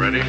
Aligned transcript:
Ready. 0.00 0.20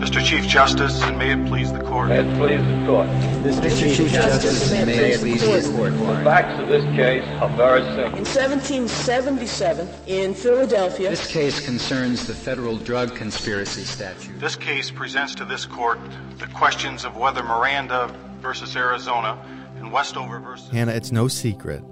Mr. 0.00 0.24
Chief 0.24 0.46
Justice, 0.46 1.02
and 1.02 1.18
may 1.18 1.32
it 1.32 1.46
please 1.48 1.72
the 1.72 1.80
court. 1.80 2.10
May 2.10 2.20
it 2.20 2.36
please 2.38 2.60
the 2.60 2.86
court. 2.86 3.08
Mr. 3.42 3.96
Chief 3.96 4.10
Justice, 4.12 4.72
and 4.72 4.86
may 4.86 5.12
it 5.12 5.20
please 5.20 5.42
the 5.42 5.76
court. 5.76 5.92
The 5.92 6.24
facts 6.24 6.60
of 6.60 6.68
this 6.68 6.84
case 6.94 7.24
are 7.42 7.48
very 7.56 7.82
simple. 7.82 8.18
In 8.18 8.24
1777, 8.24 9.88
in 10.06 10.32
Philadelphia, 10.32 11.10
This 11.10 11.26
case 11.26 11.64
concerns 11.64 12.24
the 12.26 12.34
federal 12.34 12.78
drug 12.78 13.16
conspiracy 13.16 13.82
statute. 13.82 14.38
This 14.38 14.54
case 14.54 14.92
presents 14.92 15.34
to 15.34 15.44
this 15.44 15.66
court 15.66 15.98
the 16.38 16.46
questions 16.46 17.04
of 17.04 17.16
whether 17.16 17.42
Miranda 17.42 18.14
versus 18.40 18.76
Arizona 18.76 19.44
and 19.76 19.90
Westover 19.92 20.38
versus. 20.38 20.70
Hannah, 20.70 20.92
it's 20.92 21.10
no 21.10 21.26
secret. 21.26 21.82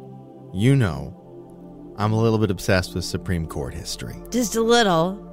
You 0.54 0.76
know, 0.76 1.94
I'm 1.98 2.12
a 2.12 2.20
little 2.20 2.38
bit 2.38 2.52
obsessed 2.52 2.94
with 2.94 3.04
Supreme 3.04 3.48
Court 3.48 3.74
history. 3.74 4.14
Just 4.30 4.54
a 4.54 4.62
little. 4.62 5.24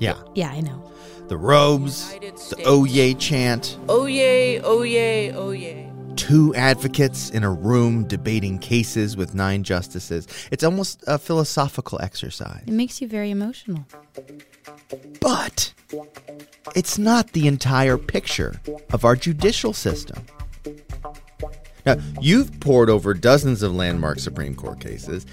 Yeah. 0.00 0.18
Yeah, 0.34 0.48
I 0.48 0.60
know. 0.60 0.90
The 1.28 1.36
robes, 1.38 2.10
the 2.10 2.62
oh 2.66 2.84
yay 2.84 3.14
chant, 3.14 3.78
oh 3.88 4.06
yay, 4.06 4.60
oh 4.60 4.82
yay, 4.82 5.32
oh 5.32 5.50
yay. 5.52 5.90
two 6.16 6.54
advocates 6.54 7.30
in 7.30 7.42
a 7.42 7.50
room 7.50 8.04
debating 8.06 8.58
cases 8.58 9.16
with 9.16 9.34
nine 9.34 9.62
justices. 9.62 10.28
It's 10.52 10.62
almost 10.62 11.02
a 11.06 11.18
philosophical 11.18 12.00
exercise. 12.02 12.62
It 12.66 12.72
makes 12.74 13.00
you 13.00 13.08
very 13.08 13.30
emotional. 13.30 13.86
But 15.20 15.72
it's 16.76 16.98
not 16.98 17.32
the 17.32 17.46
entire 17.46 17.96
picture 17.96 18.60
of 18.92 19.04
our 19.04 19.16
judicial 19.16 19.72
system. 19.72 20.24
Now, 21.86 21.96
you've 22.20 22.60
pored 22.60 22.90
over 22.90 23.14
dozens 23.14 23.62
of 23.62 23.74
landmark 23.74 24.18
Supreme 24.18 24.54
Court 24.54 24.78
cases, 24.80 25.26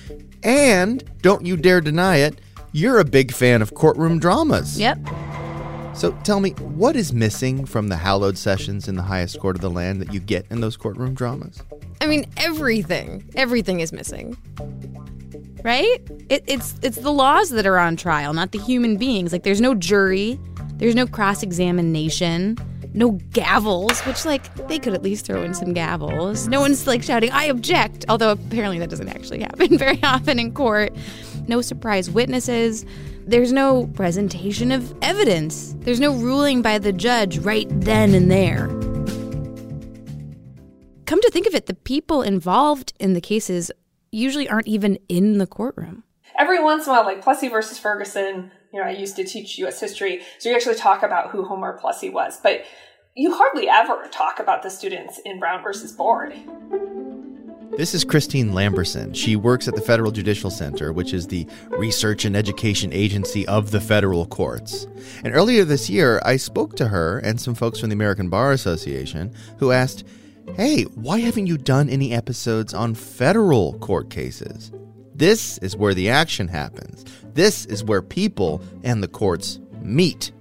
and 0.43 1.03
don't 1.21 1.45
you 1.45 1.57
dare 1.57 1.81
deny 1.81 2.17
it, 2.17 2.39
you're 2.71 2.99
a 2.99 3.05
big 3.05 3.33
fan 3.33 3.61
of 3.61 3.73
courtroom 3.73 4.19
dramas. 4.19 4.79
Yep. 4.79 4.99
So 5.93 6.11
tell 6.23 6.39
me, 6.39 6.51
what 6.51 6.95
is 6.95 7.13
missing 7.13 7.65
from 7.65 7.89
the 7.89 7.97
hallowed 7.97 8.37
sessions 8.37 8.87
in 8.87 8.95
the 8.95 9.01
highest 9.01 9.39
court 9.39 9.55
of 9.55 9.61
the 9.61 9.69
land 9.69 10.01
that 10.01 10.13
you 10.13 10.19
get 10.19 10.45
in 10.49 10.61
those 10.61 10.77
courtroom 10.77 11.13
dramas? 11.13 11.61
I 11.99 12.07
mean, 12.07 12.25
everything. 12.37 13.29
Everything 13.35 13.81
is 13.81 13.91
missing. 13.91 14.37
Right? 15.63 16.01
It, 16.29 16.43
it's 16.47 16.75
it's 16.81 16.97
the 16.97 17.11
laws 17.11 17.51
that 17.51 17.67
are 17.67 17.77
on 17.77 17.95
trial, 17.97 18.33
not 18.33 18.51
the 18.51 18.59
human 18.59 18.97
beings. 18.97 19.31
Like 19.31 19.43
there's 19.43 19.61
no 19.61 19.75
jury, 19.75 20.39
there's 20.77 20.95
no 20.95 21.05
cross 21.05 21.43
examination, 21.43 22.57
no 22.93 23.11
gavels, 23.29 24.03
which 24.07 24.25
like 24.25 24.67
they 24.67 24.79
could 24.79 24.93
at 24.93 25.03
least 25.03 25.25
throw 25.25 25.43
in 25.43 25.53
some 25.53 25.75
gavels. 25.75 26.47
No 26.47 26.61
one's 26.61 26.87
like 26.87 27.03
shouting, 27.03 27.31
"I 27.31 27.43
object," 27.43 28.05
although 28.09 28.31
apparently 28.31 28.79
that 28.79 28.89
doesn't 28.89 29.09
actually 29.09 29.41
happen 29.41 29.77
very 29.77 30.01
often 30.01 30.39
in 30.39 30.53
court. 30.53 30.93
No 31.47 31.61
surprise 31.61 32.09
witnesses. 32.09 32.85
There's 33.25 33.51
no 33.51 33.87
presentation 33.87 34.71
of 34.71 34.95
evidence. 35.01 35.75
There's 35.79 35.99
no 35.99 36.13
ruling 36.13 36.61
by 36.61 36.79
the 36.79 36.91
judge 36.91 37.37
right 37.39 37.67
then 37.69 38.13
and 38.13 38.31
there. 38.31 38.67
Come 41.05 41.21
to 41.21 41.29
think 41.31 41.45
of 41.45 41.53
it, 41.53 41.67
the 41.67 41.73
people 41.73 42.21
involved 42.21 42.93
in 42.99 43.13
the 43.13 43.21
cases 43.21 43.71
usually 44.11 44.49
aren't 44.49 44.67
even 44.67 44.97
in 45.07 45.37
the 45.37 45.47
courtroom. 45.47 46.03
Every 46.37 46.63
once 46.63 46.85
in 46.85 46.91
a 46.91 46.95
while, 46.95 47.05
like 47.05 47.21
Plessy 47.21 47.47
versus 47.47 47.77
Ferguson, 47.77 48.51
you 48.73 48.79
know, 48.79 48.87
I 48.87 48.91
used 48.91 49.15
to 49.17 49.23
teach 49.23 49.57
U.S. 49.59 49.79
history, 49.79 50.21
so 50.39 50.49
you 50.49 50.55
actually 50.55 50.75
talk 50.75 51.03
about 51.03 51.31
who 51.31 51.43
Homer 51.45 51.77
Plessy 51.77 52.09
was, 52.09 52.39
but 52.41 52.63
you 53.15 53.35
hardly 53.35 53.69
ever 53.69 54.07
talk 54.11 54.39
about 54.39 54.63
the 54.63 54.69
students 54.69 55.19
in 55.25 55.39
Brown 55.39 55.61
versus 55.61 55.91
Board. 55.91 56.33
This 57.77 57.93
is 57.93 58.03
Christine 58.03 58.51
Lamberson. 58.51 59.15
She 59.15 59.37
works 59.37 59.67
at 59.67 59.75
the 59.75 59.81
Federal 59.81 60.11
Judicial 60.11 60.51
Center, 60.51 60.91
which 60.91 61.13
is 61.13 61.27
the 61.27 61.47
research 61.69 62.25
and 62.25 62.35
education 62.35 62.91
agency 62.91 63.47
of 63.47 63.71
the 63.71 63.79
federal 63.79 64.25
courts. 64.25 64.87
And 65.23 65.33
earlier 65.33 65.63
this 65.63 65.89
year, 65.89 66.21
I 66.25 66.35
spoke 66.35 66.75
to 66.75 66.89
her 66.89 67.19
and 67.19 67.39
some 67.39 67.55
folks 67.55 67.79
from 67.79 67.89
the 67.89 67.95
American 67.95 68.27
Bar 68.27 68.51
Association 68.51 69.33
who 69.57 69.71
asked, 69.71 70.03
Hey, 70.55 70.83
why 70.83 71.19
haven't 71.19 71.47
you 71.47 71.57
done 71.57 71.87
any 71.87 72.13
episodes 72.13 72.73
on 72.73 72.93
federal 72.93 73.79
court 73.79 74.09
cases? 74.09 74.71
This 75.15 75.57
is 75.59 75.77
where 75.77 75.93
the 75.93 76.09
action 76.09 76.49
happens. 76.49 77.05
This 77.33 77.65
is 77.65 77.85
where 77.85 78.01
people 78.01 78.61
and 78.83 79.01
the 79.01 79.07
courts 79.07 79.59
meet. 79.81 80.33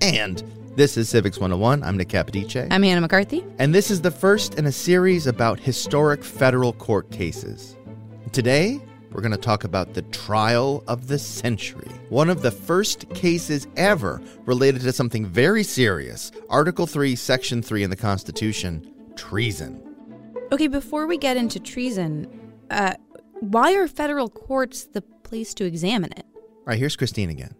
And 0.00 0.42
this 0.76 0.96
is 0.96 1.08
Civics 1.08 1.38
101. 1.38 1.82
I'm 1.82 1.96
Nick 1.96 2.08
Capodice. 2.08 2.66
I'm 2.70 2.82
Hannah 2.82 3.00
McCarthy. 3.00 3.44
And 3.58 3.74
this 3.74 3.90
is 3.90 4.00
the 4.00 4.10
first 4.10 4.56
in 4.56 4.66
a 4.66 4.72
series 4.72 5.26
about 5.26 5.60
historic 5.60 6.24
federal 6.24 6.72
court 6.72 7.10
cases. 7.10 7.76
Today, 8.32 8.80
we're 9.12 9.20
going 9.20 9.32
to 9.32 9.38
talk 9.38 9.62
about 9.62 9.94
the 9.94 10.02
trial 10.02 10.82
of 10.88 11.06
the 11.06 11.18
century. 11.18 11.88
One 12.08 12.28
of 12.28 12.42
the 12.42 12.50
first 12.50 13.08
cases 13.10 13.68
ever 13.76 14.20
related 14.46 14.82
to 14.82 14.92
something 14.92 15.24
very 15.24 15.62
serious 15.62 16.32
Article 16.50 16.86
3, 16.86 17.14
Section 17.14 17.62
3 17.62 17.84
in 17.84 17.90
the 17.90 17.96
Constitution 17.96 18.92
treason. 19.14 19.80
Okay, 20.50 20.66
before 20.66 21.06
we 21.06 21.16
get 21.16 21.36
into 21.36 21.60
treason, 21.60 22.26
uh, 22.70 22.94
why 23.40 23.74
are 23.74 23.86
federal 23.86 24.28
courts 24.28 24.86
the 24.86 25.02
place 25.02 25.54
to 25.54 25.64
examine 25.64 26.10
it? 26.12 26.26
All 26.34 26.62
right, 26.66 26.78
here's 26.78 26.96
Christine 26.96 27.30
again. 27.30 27.54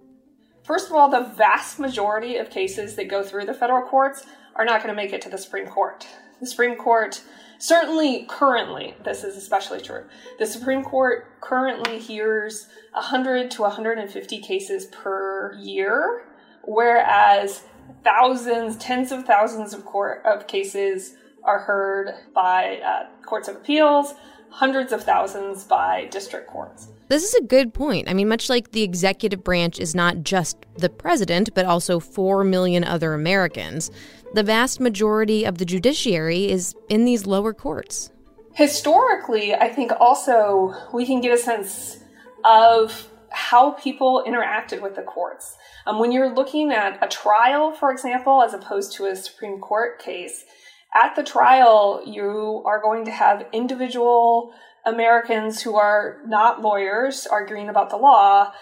First 0.64 0.88
of 0.88 0.96
all, 0.96 1.10
the 1.10 1.30
vast 1.36 1.78
majority 1.78 2.36
of 2.36 2.48
cases 2.48 2.96
that 2.96 3.08
go 3.08 3.22
through 3.22 3.44
the 3.44 3.52
federal 3.52 3.86
courts 3.86 4.24
are 4.56 4.64
not 4.64 4.82
going 4.82 4.94
to 4.94 5.00
make 5.00 5.12
it 5.12 5.20
to 5.22 5.28
the 5.28 5.36
Supreme 5.36 5.66
Court. 5.66 6.06
The 6.40 6.46
Supreme 6.46 6.76
Court, 6.76 7.20
certainly 7.58 8.24
currently, 8.28 8.94
this 9.04 9.24
is 9.24 9.36
especially 9.36 9.82
true, 9.82 10.04
the 10.38 10.46
Supreme 10.46 10.82
Court 10.82 11.26
currently 11.42 11.98
hears 11.98 12.68
100 12.94 13.50
to 13.52 13.62
150 13.62 14.40
cases 14.40 14.86
per 14.86 15.54
year, 15.60 16.24
whereas 16.62 17.64
thousands, 18.02 18.78
tens 18.78 19.12
of 19.12 19.26
thousands 19.26 19.74
of 19.74 19.84
court 19.84 20.22
of 20.24 20.46
cases 20.46 21.16
are 21.42 21.58
heard 21.58 22.14
by 22.34 22.78
uh, 22.78 23.06
courts 23.26 23.48
of 23.48 23.56
appeals, 23.56 24.14
hundreds 24.54 24.92
of 24.92 25.02
thousands 25.02 25.64
by 25.64 26.06
district 26.12 26.46
courts. 26.46 26.86
This 27.08 27.24
is 27.24 27.34
a 27.34 27.42
good 27.42 27.74
point. 27.74 28.08
I 28.08 28.14
mean, 28.14 28.28
much 28.28 28.48
like 28.48 28.70
the 28.70 28.82
executive 28.82 29.42
branch 29.42 29.80
is 29.80 29.96
not 29.96 30.22
just 30.22 30.56
the 30.76 30.88
president, 30.88 31.52
but 31.54 31.66
also 31.66 31.98
4 31.98 32.44
million 32.44 32.84
other 32.84 33.14
Americans, 33.14 33.90
the 34.32 34.44
vast 34.44 34.78
majority 34.78 35.44
of 35.44 35.58
the 35.58 35.64
judiciary 35.64 36.48
is 36.48 36.72
in 36.88 37.04
these 37.04 37.26
lower 37.26 37.52
courts. 37.52 38.12
Historically, 38.52 39.52
I 39.56 39.70
think 39.70 39.90
also 39.98 40.72
we 40.92 41.04
can 41.04 41.20
get 41.20 41.32
a 41.32 41.38
sense 41.38 41.98
of 42.44 43.10
how 43.30 43.72
people 43.72 44.22
interacted 44.24 44.80
with 44.80 44.94
the 44.94 45.02
courts. 45.02 45.56
Um, 45.86 45.98
when 45.98 46.12
you're 46.12 46.32
looking 46.32 46.70
at 46.70 47.04
a 47.04 47.08
trial, 47.08 47.72
for 47.72 47.90
example, 47.90 48.40
as 48.40 48.54
opposed 48.54 48.92
to 48.92 49.06
a 49.06 49.16
Supreme 49.16 49.58
Court 49.58 49.98
case, 49.98 50.44
at 50.94 51.16
the 51.16 51.22
trial, 51.22 52.02
you 52.06 52.62
are 52.66 52.80
going 52.80 53.04
to 53.04 53.10
have 53.10 53.46
individual 53.52 54.52
Americans 54.86 55.62
who 55.62 55.76
are 55.76 56.18
not 56.26 56.62
lawyers 56.62 57.26
arguing 57.26 57.68
about 57.68 57.90
the 57.90 57.96
law 57.96 58.52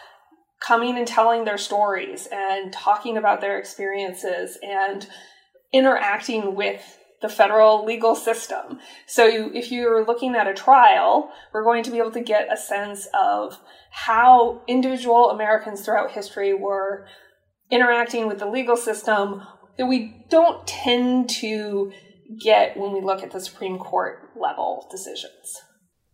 coming 0.60 0.96
and 0.96 1.06
telling 1.06 1.44
their 1.44 1.58
stories 1.58 2.28
and 2.30 2.72
talking 2.72 3.16
about 3.16 3.40
their 3.40 3.58
experiences 3.58 4.56
and 4.62 5.08
interacting 5.72 6.54
with 6.54 6.98
the 7.20 7.28
federal 7.28 7.84
legal 7.84 8.14
system. 8.14 8.78
So 9.06 9.26
you, 9.26 9.50
if 9.54 9.70
you're 9.70 10.04
looking 10.04 10.34
at 10.34 10.48
a 10.48 10.54
trial, 10.54 11.30
we're 11.52 11.64
going 11.64 11.82
to 11.84 11.90
be 11.90 11.98
able 11.98 12.12
to 12.12 12.20
get 12.20 12.52
a 12.52 12.56
sense 12.56 13.08
of 13.14 13.58
how 13.90 14.62
individual 14.66 15.30
Americans 15.30 15.82
throughout 15.82 16.12
history 16.12 16.54
were 16.54 17.06
interacting 17.70 18.26
with 18.26 18.38
the 18.38 18.46
legal 18.46 18.76
system 18.76 19.42
that 19.78 19.86
we 19.86 20.24
don't 20.28 20.66
tend 20.66 21.28
to 21.28 21.92
get 22.38 22.76
when 22.76 22.92
we 22.92 23.00
look 23.00 23.22
at 23.22 23.30
the 23.30 23.40
Supreme 23.40 23.78
Court 23.78 24.30
level 24.36 24.86
decisions. 24.90 25.62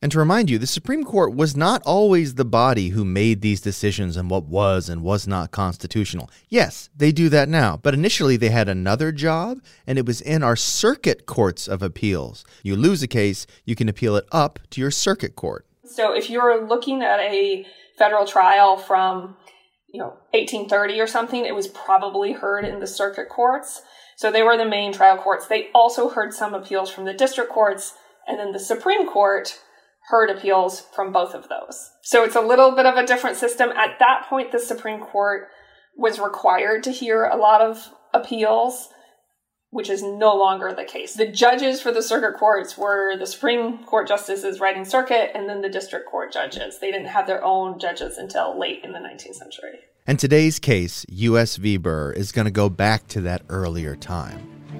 And 0.00 0.12
to 0.12 0.18
remind 0.18 0.48
you, 0.48 0.58
the 0.58 0.66
Supreme 0.66 1.02
Court 1.02 1.34
was 1.34 1.56
not 1.56 1.82
always 1.84 2.34
the 2.34 2.44
body 2.44 2.90
who 2.90 3.04
made 3.04 3.40
these 3.40 3.60
decisions 3.60 4.16
on 4.16 4.28
what 4.28 4.44
was 4.44 4.88
and 4.88 5.02
was 5.02 5.26
not 5.26 5.50
constitutional. 5.50 6.30
Yes, 6.48 6.88
they 6.96 7.10
do 7.10 7.28
that 7.30 7.48
now, 7.48 7.80
but 7.82 7.94
initially 7.94 8.36
they 8.36 8.50
had 8.50 8.68
another 8.68 9.10
job, 9.10 9.60
and 9.88 9.98
it 9.98 10.06
was 10.06 10.20
in 10.20 10.44
our 10.44 10.54
circuit 10.54 11.26
courts 11.26 11.66
of 11.66 11.82
appeals. 11.82 12.44
You 12.62 12.76
lose 12.76 13.02
a 13.02 13.08
case, 13.08 13.44
you 13.64 13.74
can 13.74 13.88
appeal 13.88 14.14
it 14.14 14.26
up 14.30 14.60
to 14.70 14.80
your 14.80 14.92
circuit 14.92 15.34
court. 15.34 15.66
So 15.84 16.14
if 16.14 16.30
you're 16.30 16.64
looking 16.64 17.02
at 17.02 17.18
a 17.18 17.66
federal 17.96 18.24
trial 18.24 18.76
from, 18.76 19.36
you 19.92 19.98
know, 20.00 20.16
1830 20.30 21.00
or 21.00 21.08
something, 21.08 21.44
it 21.44 21.56
was 21.56 21.66
probably 21.66 22.34
heard 22.34 22.64
in 22.64 22.78
the 22.78 22.86
circuit 22.86 23.28
courts. 23.28 23.82
So 24.18 24.32
they 24.32 24.42
were 24.42 24.56
the 24.56 24.64
main 24.64 24.92
trial 24.92 25.16
courts. 25.16 25.46
They 25.46 25.68
also 25.72 26.08
heard 26.08 26.34
some 26.34 26.52
appeals 26.52 26.90
from 26.90 27.04
the 27.04 27.14
district 27.14 27.52
courts, 27.52 27.94
and 28.26 28.36
then 28.36 28.50
the 28.50 28.58
Supreme 28.58 29.06
Court 29.06 29.60
heard 30.08 30.28
appeals 30.28 30.80
from 30.92 31.12
both 31.12 31.34
of 31.34 31.48
those. 31.48 31.92
So 32.02 32.24
it's 32.24 32.34
a 32.34 32.40
little 32.40 32.74
bit 32.74 32.84
of 32.84 32.96
a 32.96 33.06
different 33.06 33.36
system. 33.36 33.70
At 33.70 34.00
that 34.00 34.26
point, 34.28 34.50
the 34.50 34.58
Supreme 34.58 34.98
Court 34.98 35.46
was 35.96 36.18
required 36.18 36.82
to 36.82 36.90
hear 36.90 37.26
a 37.26 37.36
lot 37.36 37.60
of 37.60 37.90
appeals, 38.12 38.88
which 39.70 39.88
is 39.88 40.02
no 40.02 40.34
longer 40.34 40.72
the 40.72 40.84
case. 40.84 41.14
The 41.14 41.30
judges 41.30 41.80
for 41.80 41.92
the 41.92 42.02
circuit 42.02 42.36
courts 42.36 42.76
were 42.76 43.16
the 43.16 43.26
Supreme 43.26 43.84
Court 43.84 44.08
justices 44.08 44.58
writing 44.58 44.84
circuit 44.84 45.30
and 45.32 45.48
then 45.48 45.60
the 45.60 45.68
district 45.68 46.10
court 46.10 46.32
judges. 46.32 46.80
They 46.80 46.90
didn't 46.90 47.06
have 47.06 47.28
their 47.28 47.44
own 47.44 47.78
judges 47.78 48.18
until 48.18 48.58
late 48.58 48.80
in 48.82 48.90
the 48.90 48.98
19th 48.98 49.36
century. 49.36 49.78
And 50.08 50.18
today's 50.18 50.58
case, 50.58 51.04
U.S. 51.10 51.56
v. 51.56 51.76
Burr, 51.76 52.12
is 52.12 52.32
going 52.32 52.46
to 52.46 52.50
go 52.50 52.70
back 52.70 53.06
to 53.08 53.20
that 53.20 53.42
earlier 53.50 53.94
time 53.94 54.38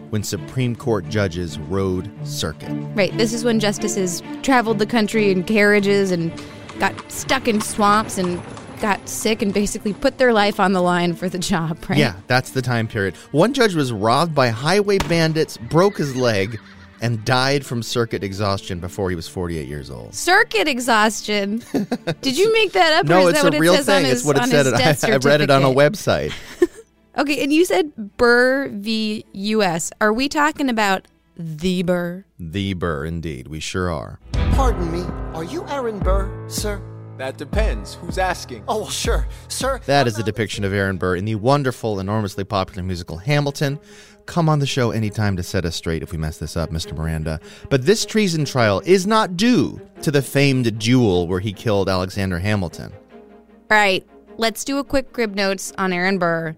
when 0.08 0.22
Supreme 0.22 0.74
Court 0.74 1.06
judges 1.10 1.58
rode 1.58 2.10
circuit. 2.26 2.70
Right. 2.94 3.14
This 3.18 3.34
is 3.34 3.44
when 3.44 3.60
justices 3.60 4.22
traveled 4.42 4.78
the 4.78 4.86
country 4.86 5.30
in 5.30 5.44
carriages 5.44 6.12
and 6.12 6.32
got 6.78 7.12
stuck 7.12 7.46
in 7.46 7.60
swamps 7.60 8.16
and 8.16 8.42
got 8.80 9.06
sick 9.06 9.42
and 9.42 9.52
basically 9.52 9.92
put 9.92 10.16
their 10.16 10.32
life 10.32 10.58
on 10.58 10.72
the 10.72 10.80
line 10.80 11.14
for 11.14 11.28
the 11.28 11.38
job, 11.38 11.76
right? 11.90 11.98
Yeah, 11.98 12.14
that's 12.26 12.52
the 12.52 12.62
time 12.62 12.88
period. 12.88 13.14
One 13.30 13.52
judge 13.52 13.74
was 13.74 13.92
robbed 13.92 14.34
by 14.34 14.48
highway 14.48 14.96
bandits, 14.96 15.58
broke 15.58 15.98
his 15.98 16.16
leg, 16.16 16.58
and 17.00 17.24
died 17.24 17.64
from 17.64 17.82
circuit 17.82 18.22
exhaustion 18.24 18.80
before 18.80 19.10
he 19.10 19.16
was 19.16 19.28
48 19.28 19.66
years 19.68 19.90
old. 19.90 20.14
Circuit 20.14 20.68
exhaustion? 20.68 21.62
Did 22.20 22.36
you 22.38 22.52
make 22.52 22.72
that 22.72 22.92
up? 22.92 23.06
no, 23.06 23.18
or 23.18 23.20
is 23.22 23.28
it's 23.30 23.42
that 23.42 23.54
a 23.54 23.56
what 23.56 23.60
real 23.60 23.74
it 23.74 23.76
says 23.78 23.86
thing. 23.86 23.96
On 23.96 24.04
his, 24.04 24.18
it's 24.18 24.26
what 24.26 24.36
it 24.36 24.46
said. 24.48 24.64
death 24.64 25.04
I, 25.04 25.12
I 25.12 25.16
read 25.16 25.40
it 25.40 25.50
on 25.50 25.62
a 25.62 25.68
website. 25.68 26.32
Okay, 27.16 27.42
and 27.42 27.52
you 27.52 27.64
said 27.64 28.16
Burr 28.16 28.68
v. 28.68 29.24
U.S. 29.32 29.90
Are 30.00 30.12
we 30.12 30.28
talking 30.28 30.70
about 30.70 31.08
the 31.36 31.82
Burr? 31.82 32.24
the 32.38 32.74
Burr, 32.74 33.04
indeed. 33.04 33.48
We 33.48 33.58
sure 33.58 33.90
are. 33.90 34.20
Pardon 34.52 34.92
me, 34.92 35.04
are 35.34 35.42
you 35.42 35.66
Aaron 35.66 35.98
Burr, 35.98 36.48
sir? 36.48 36.80
That 37.16 37.36
depends. 37.36 37.94
Who's 37.94 38.18
asking? 38.18 38.62
Oh, 38.68 38.82
well, 38.82 38.88
sure, 38.90 39.26
sir. 39.48 39.80
That 39.86 40.06
is 40.06 40.16
a 40.20 40.22
depiction 40.22 40.62
of 40.62 40.72
Aaron 40.72 40.96
Burr 40.96 41.16
in 41.16 41.24
the 41.24 41.34
wonderful, 41.34 41.98
enormously 41.98 42.44
popular 42.44 42.84
musical 42.84 43.16
Hamilton. 43.16 43.80
Come 44.28 44.50
on 44.50 44.58
the 44.58 44.66
show 44.66 44.90
anytime 44.90 45.36
to 45.38 45.42
set 45.42 45.64
us 45.64 45.74
straight 45.74 46.02
if 46.02 46.12
we 46.12 46.18
mess 46.18 46.36
this 46.36 46.54
up, 46.54 46.70
Mr. 46.70 46.94
Miranda. 46.94 47.40
But 47.70 47.86
this 47.86 48.04
treason 48.04 48.44
trial 48.44 48.82
is 48.84 49.06
not 49.06 49.38
due 49.38 49.80
to 50.02 50.10
the 50.10 50.20
famed 50.20 50.78
duel 50.78 51.26
where 51.26 51.40
he 51.40 51.50
killed 51.50 51.88
Alexander 51.88 52.38
Hamilton. 52.38 52.92
All 52.92 53.78
right, 53.78 54.06
let's 54.36 54.64
do 54.64 54.76
a 54.76 54.84
quick 54.84 55.14
crib 55.14 55.34
notes 55.34 55.72
on 55.78 55.94
Aaron 55.94 56.18
Burr. 56.18 56.54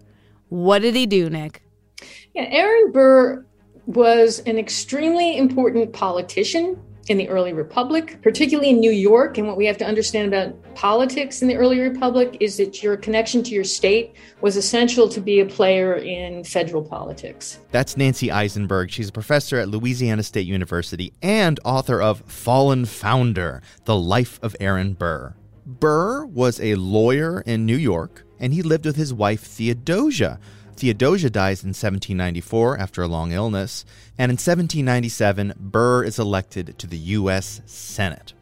What 0.49 0.83
did 0.83 0.97
he 0.97 1.07
do, 1.07 1.31
Nick? 1.31 1.63
Yeah, 2.35 2.49
Aaron 2.51 2.91
Burr 2.91 3.47
was 3.87 4.41
an 4.41 4.59
extremely 4.59 5.39
important 5.39 5.93
politician 5.93 6.77
in 7.11 7.19
the 7.19 7.29
early 7.29 7.53
republic, 7.53 8.23
particularly 8.23 8.71
in 8.71 8.79
New 8.79 8.93
York. 8.93 9.37
And 9.37 9.49
what 9.49 9.57
we 9.57 9.67
have 9.67 9.77
to 9.79 9.85
understand 9.85 10.33
about 10.33 10.75
politics 10.77 11.43
in 11.43 11.49
the 11.49 11.57
early 11.57 11.81
republic 11.81 12.37
is 12.39 12.57
that 12.59 12.85
your 12.85 12.97
connection 12.97 13.43
to 13.43 13.51
your 13.51 13.65
state 13.65 14.15
was 14.43 14.57
essential 14.57 15.09
to 15.09 15.21
be 15.21 15.41
a 15.41 15.45
player 15.47 15.97
in 15.97 16.45
federal 16.45 16.85
politics. 16.85 17.59
That's 17.73 17.97
Nancy 17.97 18.29
Isenberg. 18.29 18.91
She's 18.91 19.09
a 19.09 19.13
professor 19.13 19.59
at 19.59 19.69
Louisiana 19.69 20.23
State 20.23 20.47
University 20.47 21.13
and 21.21 21.59
author 21.65 22.01
of 22.01 22.21
Fallen 22.27 22.85
Founder 22.85 23.61
The 23.87 23.97
Life 23.97 24.39
of 24.41 24.55
Aaron 24.61 24.93
Burr. 24.93 25.35
Burr 25.67 26.25
was 26.27 26.61
a 26.61 26.77
lawyer 26.77 27.41
in 27.41 27.67
New 27.67 27.77
York, 27.77 28.25
and 28.39 28.55
he 28.55 28.63
lived 28.63 28.87
with 28.87 28.95
his 28.95 29.13
wife 29.13 29.41
Theodosia. 29.41 30.39
Theodosia 30.81 31.29
dies 31.29 31.63
in 31.63 31.69
1794 31.69 32.79
after 32.79 33.03
a 33.03 33.07
long 33.07 33.33
illness, 33.33 33.85
and 34.17 34.31
in 34.31 34.37
1797, 34.37 35.53
Burr 35.59 36.05
is 36.05 36.19
elected 36.19 36.79
to 36.79 36.87
the 36.87 36.97
U.S. 36.97 37.61
Senate. 37.67 38.33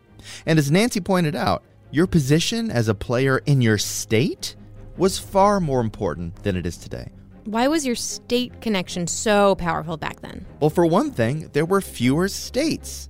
And 0.46 0.56
as 0.56 0.70
Nancy 0.70 1.00
pointed 1.00 1.34
out, 1.34 1.64
your 1.90 2.06
position 2.06 2.70
as 2.70 2.86
a 2.86 2.94
player 2.94 3.38
in 3.38 3.60
your 3.60 3.76
state 3.76 4.54
was 4.96 5.18
far 5.18 5.58
more 5.58 5.80
important 5.80 6.44
than 6.44 6.54
it 6.54 6.64
is 6.64 6.76
today. 6.76 7.10
Why 7.44 7.66
was 7.66 7.84
your 7.84 7.96
state 7.96 8.60
connection 8.60 9.08
so 9.08 9.56
powerful 9.56 9.96
back 9.96 10.20
then? 10.20 10.46
Well, 10.60 10.70
for 10.70 10.86
one 10.86 11.10
thing, 11.10 11.50
there 11.54 11.66
were 11.66 11.80
fewer 11.80 12.28
states. 12.28 13.08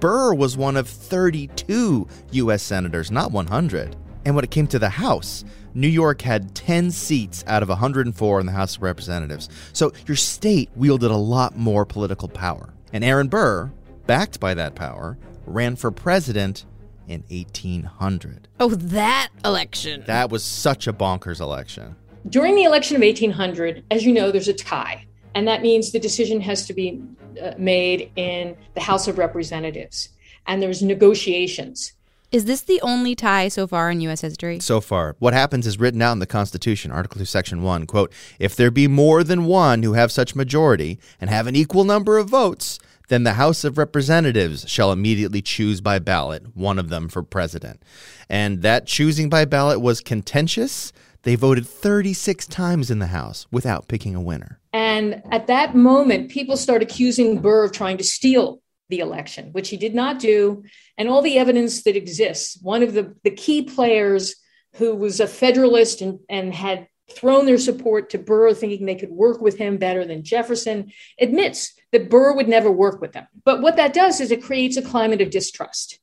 Burr 0.00 0.32
was 0.32 0.56
one 0.56 0.78
of 0.78 0.88
32 0.88 2.08
U.S. 2.30 2.62
senators, 2.62 3.10
not 3.10 3.32
100. 3.32 3.96
And 4.24 4.34
when 4.34 4.44
it 4.44 4.50
came 4.50 4.66
to 4.68 4.78
the 4.78 4.88
House, 4.88 5.44
New 5.74 5.88
York 5.88 6.22
had 6.22 6.54
10 6.54 6.90
seats 6.90 7.44
out 7.46 7.62
of 7.62 7.68
104 7.68 8.40
in 8.40 8.46
the 8.46 8.52
House 8.52 8.76
of 8.76 8.82
Representatives. 8.82 9.48
So 9.72 9.92
your 10.06 10.16
state 10.16 10.70
wielded 10.76 11.10
a 11.10 11.16
lot 11.16 11.56
more 11.56 11.84
political 11.86 12.28
power. 12.28 12.74
And 12.92 13.02
Aaron 13.02 13.28
Burr, 13.28 13.72
backed 14.06 14.38
by 14.38 14.54
that 14.54 14.74
power, 14.74 15.16
ran 15.46 15.76
for 15.76 15.90
president 15.90 16.66
in 17.08 17.24
1800. 17.28 18.48
Oh, 18.60 18.70
that 18.70 19.30
election. 19.44 20.04
That 20.06 20.30
was 20.30 20.44
such 20.44 20.86
a 20.86 20.92
bonkers 20.92 21.40
election. 21.40 21.96
During 22.28 22.54
the 22.54 22.64
election 22.64 22.96
of 22.96 23.02
1800, 23.02 23.84
as 23.90 24.04
you 24.04 24.12
know, 24.12 24.30
there's 24.30 24.48
a 24.48 24.52
tie. 24.52 25.06
And 25.34 25.48
that 25.48 25.62
means 25.62 25.92
the 25.92 25.98
decision 25.98 26.40
has 26.42 26.66
to 26.66 26.74
be 26.74 27.02
uh, 27.42 27.52
made 27.58 28.12
in 28.16 28.56
the 28.74 28.80
House 28.80 29.08
of 29.08 29.18
Representatives. 29.18 30.10
And 30.46 30.62
there's 30.62 30.82
negotiations. 30.82 31.92
Is 32.32 32.46
this 32.46 32.62
the 32.62 32.80
only 32.80 33.14
tie 33.14 33.48
so 33.48 33.66
far 33.66 33.90
in 33.90 34.00
U.S. 34.00 34.22
history? 34.22 34.58
So 34.60 34.80
far, 34.80 35.16
what 35.18 35.34
happens 35.34 35.66
is 35.66 35.78
written 35.78 36.00
out 36.00 36.12
in 36.12 36.18
the 36.18 36.26
Constitution, 36.26 36.90
Article 36.90 37.18
2, 37.18 37.26
Section 37.26 37.62
1, 37.62 37.86
quote, 37.86 38.10
if 38.38 38.56
there 38.56 38.70
be 38.70 38.88
more 38.88 39.22
than 39.22 39.44
one 39.44 39.82
who 39.82 39.92
have 39.92 40.10
such 40.10 40.34
majority 40.34 40.98
and 41.20 41.28
have 41.28 41.46
an 41.46 41.54
equal 41.54 41.84
number 41.84 42.16
of 42.16 42.30
votes, 42.30 42.78
then 43.08 43.24
the 43.24 43.34
House 43.34 43.64
of 43.64 43.76
Representatives 43.76 44.66
shall 44.66 44.92
immediately 44.92 45.42
choose 45.42 45.82
by 45.82 45.98
ballot 45.98 46.56
one 46.56 46.78
of 46.78 46.88
them 46.88 47.10
for 47.10 47.22
president. 47.22 47.82
And 48.30 48.62
that 48.62 48.86
choosing 48.86 49.28
by 49.28 49.44
ballot 49.44 49.82
was 49.82 50.00
contentious. 50.00 50.90
They 51.24 51.34
voted 51.34 51.66
36 51.66 52.46
times 52.46 52.90
in 52.90 52.98
the 52.98 53.08
House 53.08 53.46
without 53.50 53.88
picking 53.88 54.14
a 54.14 54.22
winner. 54.22 54.58
And 54.72 55.22
at 55.30 55.48
that 55.48 55.74
moment, 55.74 56.30
people 56.30 56.56
start 56.56 56.82
accusing 56.82 57.42
Burr 57.42 57.64
of 57.64 57.72
trying 57.72 57.98
to 57.98 58.04
steal 58.04 58.61
the 58.92 59.00
election, 59.00 59.48
which 59.52 59.70
he 59.70 59.78
did 59.78 59.94
not 59.94 60.18
do. 60.18 60.62
And 60.98 61.08
all 61.08 61.22
the 61.22 61.38
evidence 61.38 61.82
that 61.84 61.96
exists, 61.96 62.58
one 62.60 62.82
of 62.82 62.92
the, 62.92 63.16
the 63.24 63.30
key 63.30 63.62
players 63.62 64.36
who 64.76 64.94
was 64.94 65.18
a 65.18 65.26
Federalist 65.26 66.02
and, 66.02 66.20
and 66.28 66.52
had 66.52 66.88
thrown 67.10 67.46
their 67.46 67.58
support 67.58 68.10
to 68.10 68.18
Burr, 68.18 68.52
thinking 68.52 68.84
they 68.84 68.94
could 68.94 69.10
work 69.10 69.40
with 69.40 69.56
him 69.56 69.78
better 69.78 70.04
than 70.04 70.24
Jefferson, 70.24 70.92
admits 71.18 71.72
that 71.90 72.10
Burr 72.10 72.34
would 72.34 72.48
never 72.48 72.70
work 72.70 73.00
with 73.00 73.12
them. 73.12 73.26
But 73.44 73.62
what 73.62 73.76
that 73.76 73.94
does 73.94 74.20
is 74.20 74.30
it 74.30 74.42
creates 74.42 74.76
a 74.76 74.82
climate 74.82 75.22
of 75.22 75.30
distrust. 75.30 75.98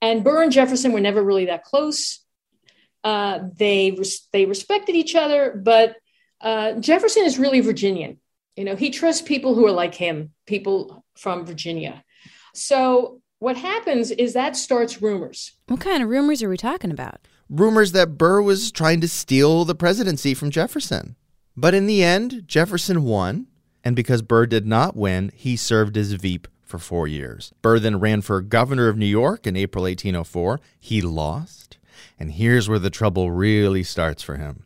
And 0.00 0.22
Burr 0.22 0.44
and 0.44 0.52
Jefferson 0.52 0.92
were 0.92 1.00
never 1.00 1.22
really 1.22 1.46
that 1.46 1.64
close. 1.64 2.20
Uh, 3.02 3.40
they 3.56 3.90
res- 3.90 4.28
they 4.32 4.46
respected 4.46 4.94
each 4.94 5.16
other, 5.16 5.60
but 5.60 5.96
uh, 6.40 6.74
Jefferson 6.74 7.24
is 7.24 7.38
really 7.38 7.60
Virginian. 7.60 8.18
You 8.56 8.64
know, 8.66 8.76
he 8.76 8.90
trusts 8.90 9.22
people 9.22 9.54
who 9.54 9.66
are 9.66 9.72
like 9.72 9.94
him, 9.94 10.30
people 10.46 11.04
from 11.16 11.46
Virginia. 11.46 12.04
So 12.54 13.20
what 13.38 13.56
happens 13.56 14.10
is 14.10 14.34
that 14.34 14.56
starts 14.56 15.00
rumors. 15.00 15.52
What 15.66 15.80
kind 15.80 16.02
of 16.02 16.08
rumors 16.08 16.42
are 16.42 16.48
we 16.48 16.56
talking 16.56 16.90
about? 16.90 17.26
Rumors 17.48 17.92
that 17.92 18.18
Burr 18.18 18.42
was 18.42 18.70
trying 18.70 19.00
to 19.00 19.08
steal 19.08 19.64
the 19.64 19.74
presidency 19.74 20.34
from 20.34 20.50
Jefferson. 20.50 21.16
But 21.56 21.74
in 21.74 21.86
the 21.86 22.04
end, 22.04 22.44
Jefferson 22.46 23.04
won, 23.04 23.46
and 23.82 23.96
because 23.96 24.22
Burr 24.22 24.46
did 24.46 24.66
not 24.66 24.94
win, 24.94 25.32
he 25.34 25.56
served 25.56 25.96
as 25.96 26.12
Veep 26.12 26.46
for 26.62 26.78
four 26.78 27.08
years. 27.08 27.52
Burr 27.62 27.78
then 27.78 27.98
ran 27.98 28.20
for 28.20 28.40
governor 28.40 28.88
of 28.88 28.96
New 28.96 29.06
York 29.06 29.46
in 29.46 29.56
April 29.56 29.84
1804. 29.84 30.60
He 30.78 31.00
lost, 31.00 31.78
and 32.18 32.32
here's 32.32 32.68
where 32.68 32.78
the 32.78 32.90
trouble 32.90 33.30
really 33.30 33.82
starts 33.82 34.22
for 34.22 34.36
him. 34.36 34.64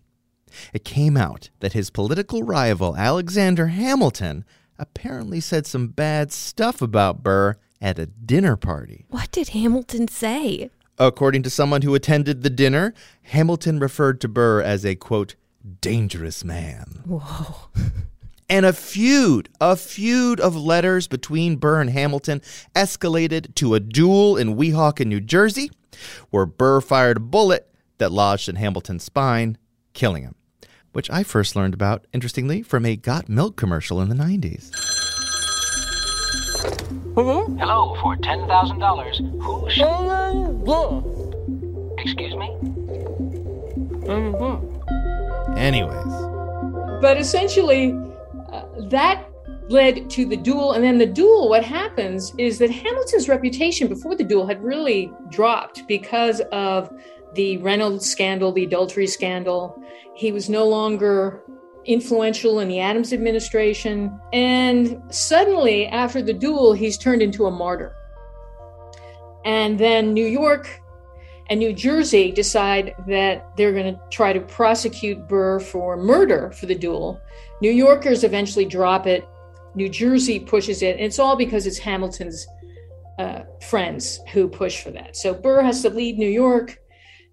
It 0.72 0.84
came 0.84 1.16
out 1.16 1.50
that 1.60 1.72
his 1.72 1.90
political 1.90 2.42
rival, 2.42 2.96
Alexander 2.96 3.68
Hamilton, 3.68 4.44
apparently 4.78 5.40
said 5.40 5.66
some 5.66 5.88
bad 5.88 6.32
stuff 6.32 6.82
about 6.82 7.22
Burr 7.22 7.56
at 7.84 7.98
a 7.98 8.06
dinner 8.06 8.56
party. 8.56 9.04
What 9.10 9.30
did 9.30 9.50
Hamilton 9.50 10.08
say? 10.08 10.70
According 10.98 11.42
to 11.42 11.50
someone 11.50 11.82
who 11.82 11.94
attended 11.94 12.42
the 12.42 12.48
dinner, 12.48 12.94
Hamilton 13.24 13.78
referred 13.78 14.22
to 14.22 14.28
Burr 14.28 14.62
as 14.62 14.86
a 14.86 14.94
quote, 14.94 15.34
dangerous 15.82 16.42
man. 16.42 17.02
Whoa. 17.04 17.68
And 18.46 18.66
a 18.66 18.74
feud, 18.74 19.48
a 19.58 19.74
feud 19.74 20.38
of 20.38 20.54
letters 20.54 21.08
between 21.08 21.56
Burr 21.56 21.80
and 21.80 21.88
Hamilton 21.88 22.42
escalated 22.74 23.54
to 23.54 23.74
a 23.74 23.80
duel 23.80 24.36
in 24.36 24.54
Weehawken, 24.54 25.06
New 25.06 25.20
Jersey, 25.20 25.70
where 26.28 26.44
Burr 26.44 26.82
fired 26.82 27.16
a 27.16 27.20
bullet 27.20 27.74
that 27.96 28.12
lodged 28.12 28.50
in 28.50 28.56
Hamilton's 28.56 29.02
spine, 29.02 29.56
killing 29.94 30.24
him. 30.24 30.34
Which 30.92 31.10
I 31.10 31.22
first 31.22 31.56
learned 31.56 31.72
about, 31.72 32.06
interestingly, 32.12 32.60
from 32.60 32.84
a 32.84 32.96
Got 32.96 33.30
Milk 33.30 33.56
commercial 33.56 33.98
in 34.02 34.10
the 34.10 34.14
90s. 34.14 34.70
Mm-hmm. 37.14 37.59
Hello, 37.59 37.94
for 38.00 38.16
$10,000. 38.16 39.40
Who 39.40 39.71
should... 39.71 39.87
Mm-hmm. 39.87 41.11
Excuse 42.00 42.35
me? 42.35 42.49
Mm-hmm. 44.04 45.56
Anyways, 45.56 47.00
But 47.00 47.16
essentially, 47.16 47.92
uh, 48.52 48.64
that 48.90 49.28
led 49.68 50.11
to 50.11 50.26
the 50.26 50.37
duel. 50.37 50.73
And 50.73 50.83
then 50.83 50.99
the 50.99 51.06
duel, 51.06 51.49
what 51.49 51.64
happens 51.64 52.35
is 52.37 52.59
that 52.59 52.71
Hamilton's 52.71 53.28
reputation 53.28 53.87
before 53.87 54.16
the 54.16 54.25
duel 54.25 54.47
had 54.47 54.61
really 54.62 55.12
dropped 55.30 55.87
because 55.87 56.40
of 56.52 56.90
the 57.35 57.59
Reynolds 57.59 58.11
scandal, 58.11 58.50
the 58.50 58.64
adultery 58.64 59.06
scandal. 59.06 59.80
He 60.16 60.33
was 60.33 60.49
no 60.49 60.64
longer 60.66 61.44
influential 61.86 62.60
in 62.60 62.68
the 62.68 62.80
Adams 62.80 63.12
administration. 63.12 64.18
And 64.32 65.02
suddenly, 65.10 65.86
after 65.86 66.22
the 66.22 66.32
duel, 66.32 66.72
he's 66.72 66.98
turned 66.98 67.22
into 67.22 67.46
a 67.46 67.50
martyr. 67.50 67.94
And 69.44 69.78
then 69.78 70.14
New 70.14 70.26
York 70.26 70.80
and 71.50 71.60
New 71.60 71.72
Jersey 71.72 72.32
decide 72.32 72.94
that 73.06 73.54
they're 73.56 73.72
going 73.72 73.94
to 73.94 74.00
try 74.10 74.32
to 74.32 74.40
prosecute 74.40 75.28
Burr 75.28 75.60
for 75.60 75.96
murder 75.96 76.50
for 76.52 76.66
the 76.66 76.74
duel. 76.74 77.20
New 77.60 77.70
Yorkers 77.70 78.24
eventually 78.24 78.64
drop 78.64 79.06
it. 79.06 79.28
New 79.74 79.88
Jersey 79.88 80.40
pushes 80.40 80.82
it. 80.82 80.96
And 80.96 81.04
it's 81.04 81.18
all 81.18 81.36
because 81.36 81.66
it's 81.66 81.78
Hamilton's 81.78 82.46
uh, 83.18 83.42
friends 83.68 84.20
who 84.32 84.48
push 84.48 84.82
for 84.82 84.90
that. 84.92 85.16
So 85.16 85.34
Burr 85.34 85.62
has 85.62 85.82
to 85.82 85.90
lead 85.90 86.18
New 86.18 86.28
York. 86.28 86.78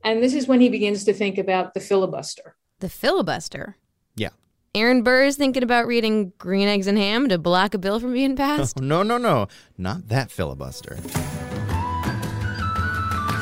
And 0.03 0.21
this 0.21 0.33
is 0.33 0.47
when 0.47 0.59
he 0.59 0.67
begins 0.67 1.05
to 1.05 1.13
think 1.13 1.37
about 1.37 1.73
the 1.73 1.79
filibuster. 1.79 2.55
The 2.79 2.89
filibuster? 2.89 3.77
Yeah. 4.73 4.81
Aaron 4.81 5.03
Burr 5.03 5.23
is 5.23 5.37
thinking 5.37 5.63
about 5.63 5.85
reading 5.85 6.33
Green 6.37 6.67
Eggs 6.67 6.87
and 6.87 6.97
Ham 6.97 7.29
to 7.29 7.37
block 7.37 7.73
a 7.73 7.77
bill 7.77 7.99
from 7.99 8.13
being 8.13 8.35
passed? 8.35 8.77
Oh, 8.79 8.83
no, 8.85 9.03
no, 9.03 9.17
no. 9.17 9.47
Not 9.77 10.07
that 10.07 10.31
filibuster. 10.31 10.97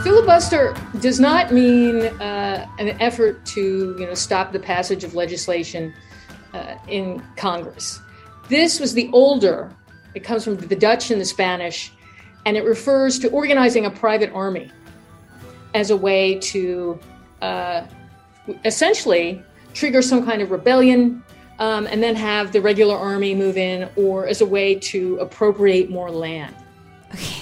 Filibuster 0.04 0.76
does 1.02 1.20
not 1.20 1.52
mean 1.52 2.06
uh, 2.22 2.66
an 2.80 2.90
effort 3.02 3.46
to 3.48 3.96
you 4.00 4.06
know, 4.06 4.14
stop 4.14 4.52
the 4.54 4.60
passage 4.60 5.04
of 5.04 5.14
legislation 5.14 5.94
uh, 6.54 6.76
in 6.88 7.22
Congress. 7.36 8.00
This 8.48 8.80
was 8.80 8.94
the 8.94 9.10
older, 9.14 9.76
it 10.16 10.24
comes 10.24 10.44
from 10.44 10.58
the 10.58 10.76
Dutch 10.76 11.12
and 11.12 11.22
the 11.22 11.26
Spanish, 11.26 11.92
and 12.46 12.58
it 12.58 12.64
refers 12.64 13.20
to 13.20 13.30
organizing 13.30 13.86
a 13.86 13.92
private 13.92 14.32
army 14.34 14.72
as 15.76 15.92
a 15.92 15.98
way 15.98 16.40
to 16.40 17.00
uh, 17.42 17.86
essentially 18.66 19.44
trigger 19.74 20.02
some 20.02 20.26
kind 20.26 20.42
of 20.42 20.52
rebellion 20.52 21.24
um, 21.60 21.88
and 21.88 22.02
then 22.02 22.16
have 22.16 22.52
the 22.52 22.62
regular 22.62 22.96
army 22.96 23.36
move 23.36 23.58
in, 23.58 23.90
or 23.96 24.28
as 24.28 24.42
a 24.42 24.46
way 24.46 24.76
to 24.76 25.18
appropriate 25.18 25.90
more 25.90 26.10
land. 26.10 26.56
Okay. 27.14 27.36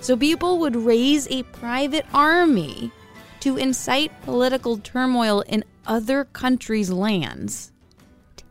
So 0.00 0.16
people 0.16 0.58
would 0.60 0.74
raise 0.74 1.28
a 1.28 1.42
private 1.44 2.06
army 2.14 2.90
to 3.40 3.56
incite 3.56 4.10
political 4.22 4.78
turmoil 4.78 5.42
in 5.42 5.64
other 5.86 6.24
countries' 6.24 6.90
lands, 6.90 7.72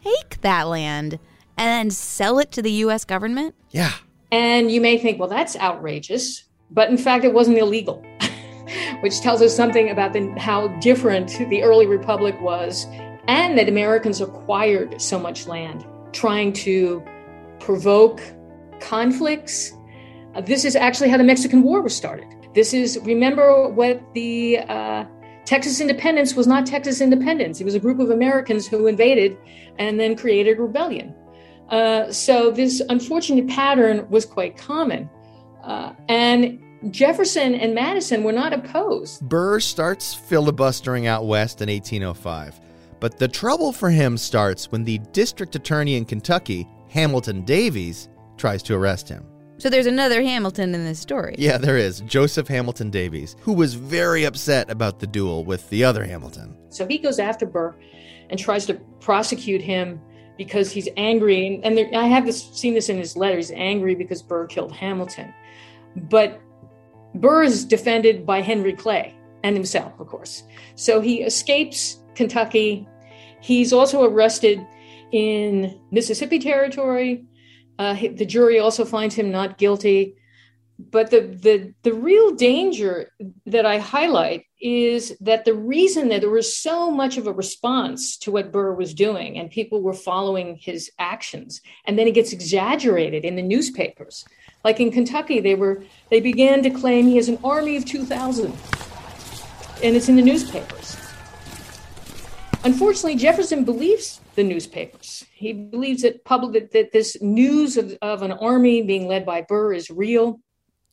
take 0.04 0.42
that 0.42 0.68
land, 0.68 1.20
and 1.58 1.68
then 1.68 1.90
sell 1.90 2.40
it 2.40 2.52
to 2.52 2.62
the 2.62 2.72
US 2.72 3.06
government? 3.06 3.56
Yeah. 3.72 3.92
And 4.32 4.72
you 4.72 4.82
may 4.82 4.98
think, 4.98 5.20
well, 5.20 5.30
that's 5.30 5.56
outrageous. 5.56 6.44
But 6.70 6.90
in 6.90 6.98
fact, 6.98 7.24
it 7.24 7.34
wasn't 7.34 7.58
illegal, 7.58 8.06
which 9.02 9.22
tells 9.22 9.42
us 9.42 9.56
something 9.56 9.90
about 9.90 10.14
the, 10.14 10.34
how 10.38 10.68
different 10.80 11.30
the 11.50 11.64
early 11.64 11.86
republic 11.86 12.40
was, 12.42 12.86
and 13.28 13.58
that 13.58 13.68
Americans 13.68 14.22
acquired 14.22 15.02
so 15.02 15.20
much 15.20 15.48
land, 15.48 15.86
trying 16.12 16.54
to 16.54 17.04
provoke 17.60 18.22
conflicts. 18.80 19.74
Uh, 20.36 20.42
this 20.42 20.66
is 20.66 20.76
actually 20.76 21.10
how 21.10 21.18
the 21.18 21.24
Mexican 21.24 21.64
War 21.64 21.82
was 21.82 21.96
started. 21.96 22.28
This 22.54 22.74
is, 22.74 23.00
remember 23.04 23.68
what 23.70 24.02
the 24.14 24.60
uh, 24.60 25.06
Texas 25.46 25.80
independence 25.80 26.36
was 26.36 26.48
not 26.48 26.66
Texas 26.66 27.02
independence. 27.02 27.62
It 27.62 27.64
was 27.64 27.76
a 27.76 27.80
group 27.80 28.00
of 28.00 28.10
Americans 28.10 28.68
who 28.68 28.88
invaded 28.88 29.38
and 29.80 30.00
then 30.00 30.16
created 30.16 30.60
rebellion. 30.60 31.16
Uh, 31.70 32.12
so 32.12 32.52
this 32.52 32.82
unfortunate 32.90 33.48
pattern 33.48 34.10
was 34.10 34.26
quite 34.26 34.58
common. 34.58 35.10
Uh, 35.64 35.94
and 36.08 36.60
Jefferson 36.92 37.56
and 37.56 37.74
Madison 37.74 38.24
were 38.24 38.32
not 38.32 38.54
opposed. 38.54 39.28
Burr 39.28 39.60
starts 39.60 40.14
filibustering 40.14 41.08
out 41.08 41.26
west 41.26 41.62
in 41.62 41.70
1805. 41.70 42.60
But 43.00 43.20
the 43.20 43.28
trouble 43.28 43.72
for 43.72 43.90
him 43.90 44.18
starts 44.18 44.72
when 44.72 44.84
the 44.84 44.98
district 45.12 45.56
attorney 45.56 45.96
in 45.96 46.06
Kentucky, 46.06 46.68
Hamilton 46.90 47.44
Daveiss, 47.44 48.08
tries 48.38 48.64
to 48.64 48.76
arrest 48.76 49.08
him. 49.08 49.26
So 49.60 49.70
there's 49.70 49.88
another 49.88 50.22
Hamilton 50.22 50.76
in 50.76 50.84
this 50.84 51.00
story. 51.00 51.36
Yeah, 51.38 51.58
there 51.58 51.78
is. 51.78 52.02
Joseph 52.02 52.48
Hamilton 52.48 52.92
Daveiss, 52.92 53.36
who 53.40 53.54
was 53.54 53.74
very 53.74 54.24
upset 54.24 54.70
about 54.70 55.00
the 55.00 55.08
duel 55.08 55.44
with 55.44 55.68
the 55.70 55.84
other 55.84 56.06
Hamilton. 56.06 56.56
So 56.70 56.86
he 56.88 57.00
goes 57.00 57.18
after 57.18 57.46
Burr 57.46 57.76
and 58.30 58.40
tries 58.40 58.66
to 58.68 58.76
prosecute 59.00 59.62
him 59.62 60.00
because 60.38 60.72
he's 60.72 60.88
angry. 60.96 61.48
And, 61.48 61.66
and 61.66 61.78
there, 61.78 61.90
I 61.96 62.06
have 62.06 62.26
this, 62.26 62.44
seen 62.52 62.76
this 62.76 62.90
in 62.90 62.98
his 62.98 63.18
letter. 63.18 63.38
He's 63.38 63.52
angry 63.52 63.96
because 63.96 64.22
Burr 64.22 64.46
killed 64.46 64.72
Hamilton. 64.72 65.34
But 65.96 66.40
Burr 67.22 67.44
is 67.44 67.66
defended 67.66 68.26
by 68.26 68.42
Henry 68.42 68.74
Clay 68.74 69.16
and 69.44 69.56
himself, 69.56 70.00
of 70.00 70.08
course. 70.08 70.44
So 70.76 71.02
he 71.02 71.22
escapes 71.22 72.04
Kentucky. 72.16 72.88
He's 73.42 73.74
also 73.74 74.04
arrested 74.04 74.66
in 75.12 75.80
Mississippi 75.92 76.40
Territory. 76.40 77.26
Uh, 77.80 77.94
the 77.94 78.26
jury 78.26 78.60
also 78.60 78.86
finds 78.86 79.16
him 79.16 79.32
not 79.32 79.58
guilty. 79.58 80.16
But 80.80 81.10
the, 81.10 81.22
the, 81.22 81.74
the 81.82 81.94
real 81.94 82.36
danger 82.36 83.12
that 83.48 83.66
I 83.66 83.80
highlight 83.80 84.44
is 84.62 85.18
that 85.22 85.44
the 85.44 85.54
reason 85.54 86.10
that 86.10 86.22
there 86.22 86.30
was 86.30 86.56
so 86.56 86.92
much 86.92 87.18
of 87.18 87.26
a 87.26 87.34
response 87.34 88.18
to 88.18 88.32
what 88.32 88.52
Burr 88.52 88.74
was 88.74 88.94
doing 88.94 89.40
and 89.40 89.50
people 89.50 89.82
were 89.82 89.94
following 89.94 90.56
his 90.56 90.92
actions, 91.00 91.62
and 91.86 91.98
then 91.98 92.08
it 92.08 92.14
gets 92.14 92.32
exaggerated 92.32 93.26
in 93.26 93.36
the 93.36 93.42
newspapers. 93.42 94.24
Like 94.64 94.80
in 94.80 94.92
Kentucky, 94.92 95.40
they 95.40 95.56
were 95.56 95.84
they 96.10 96.20
began 96.20 96.64
to 96.64 96.70
claim 96.70 97.08
he 97.08 97.16
has 97.18 97.30
an 97.30 97.40
army 97.44 97.78
of 97.78 97.86
2,000, 97.86 98.46
and 99.84 99.96
it's 99.96 100.10
in 100.10 100.16
the 100.16 100.22
newspapers. 100.22 100.98
Unfortunately, 102.64 103.16
Jefferson 103.16 103.64
believes 103.64 104.20
the 104.36 104.44
newspapers. 104.44 105.26
He 105.34 105.54
believes 105.54 106.02
that 106.02 106.26
public 106.26 106.54
that, 106.54 106.72
that 106.74 106.92
this 106.92 107.16
news 107.22 107.78
of, 107.78 107.98
of 108.02 108.24
an 108.24 108.32
army 108.34 108.82
being 108.82 109.08
led 109.08 109.26
by 109.26 109.42
Burr 109.42 109.74
is 109.74 109.90
real. 109.90 110.40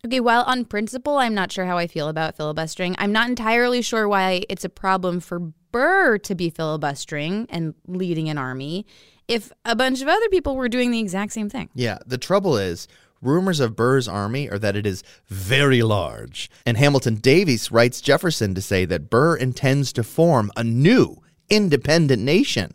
Okay, 0.05 0.21
while 0.21 0.43
on 0.43 0.67
principle, 0.67 1.17
I'm 1.17 1.35
not 1.35 1.51
sure 1.51 1.65
how 1.65 1.79
I 1.79 1.87
feel 1.87 2.09
about 2.09 2.37
filibustering. 2.37 2.95
I'm 2.99 3.13
not 3.13 3.29
entirely 3.29 3.81
sure 3.81 4.07
why 4.07 4.43
it's 4.49 4.65
a 4.65 4.69
problem 4.69 5.19
for 5.19 5.41
Burr 5.73 6.19
to 6.19 6.35
be 6.35 6.51
filibustering 6.51 7.47
and 7.49 7.75
leading 7.89 8.29
an 8.29 8.39
army 8.39 8.87
if 9.27 9.51
a 9.65 9.75
bunch 9.75 10.03
of 10.03 10.09
other 10.09 10.29
people 10.29 10.57
were 10.57 10.69
doing 10.69 10.91
the 10.91 11.01
exact 11.01 11.33
same 11.33 11.49
thing. 11.49 11.71
Yeah, 11.75 11.99
the 12.07 12.19
trouble 12.19 12.59
is, 12.59 12.87
rumors 13.25 13.61
of 13.61 13.77
Burr's 13.77 14.07
army 14.07 14.49
are 14.51 14.59
that 14.59 14.77
it 14.77 14.87
is 14.87 15.03
very 15.29 15.83
large. 15.83 16.51
And 16.67 16.77
Hamilton 16.77 17.17
Daveiss 17.17 17.73
writes 17.73 18.01
Jefferson 18.01 18.55
to 18.55 18.63
say 18.63 18.85
that 18.85 19.11
Burr 19.11 19.37
intends 19.37 19.93
to 19.95 20.03
form 20.03 20.51
a 20.57 20.65
new 20.65 21.23
independent 21.51 22.23
nation. 22.23 22.75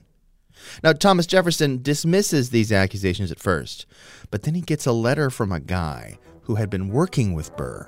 Now, 0.84 0.94
Thomas 0.94 1.26
Jefferson 1.26 1.82
dismisses 1.82 2.50
these 2.50 2.72
accusations 2.72 3.32
at 3.32 3.40
first, 3.40 3.86
but 4.30 4.44
then 4.44 4.56
he 4.56 4.62
gets 4.62 4.86
a 4.86 4.92
letter 4.92 5.30
from 5.30 5.52
a 5.52 5.60
guy 5.60 6.18
who 6.44 6.56
had 6.56 6.70
been 6.70 6.90
working 6.90 7.34
with 7.34 7.56
Burr, 7.56 7.88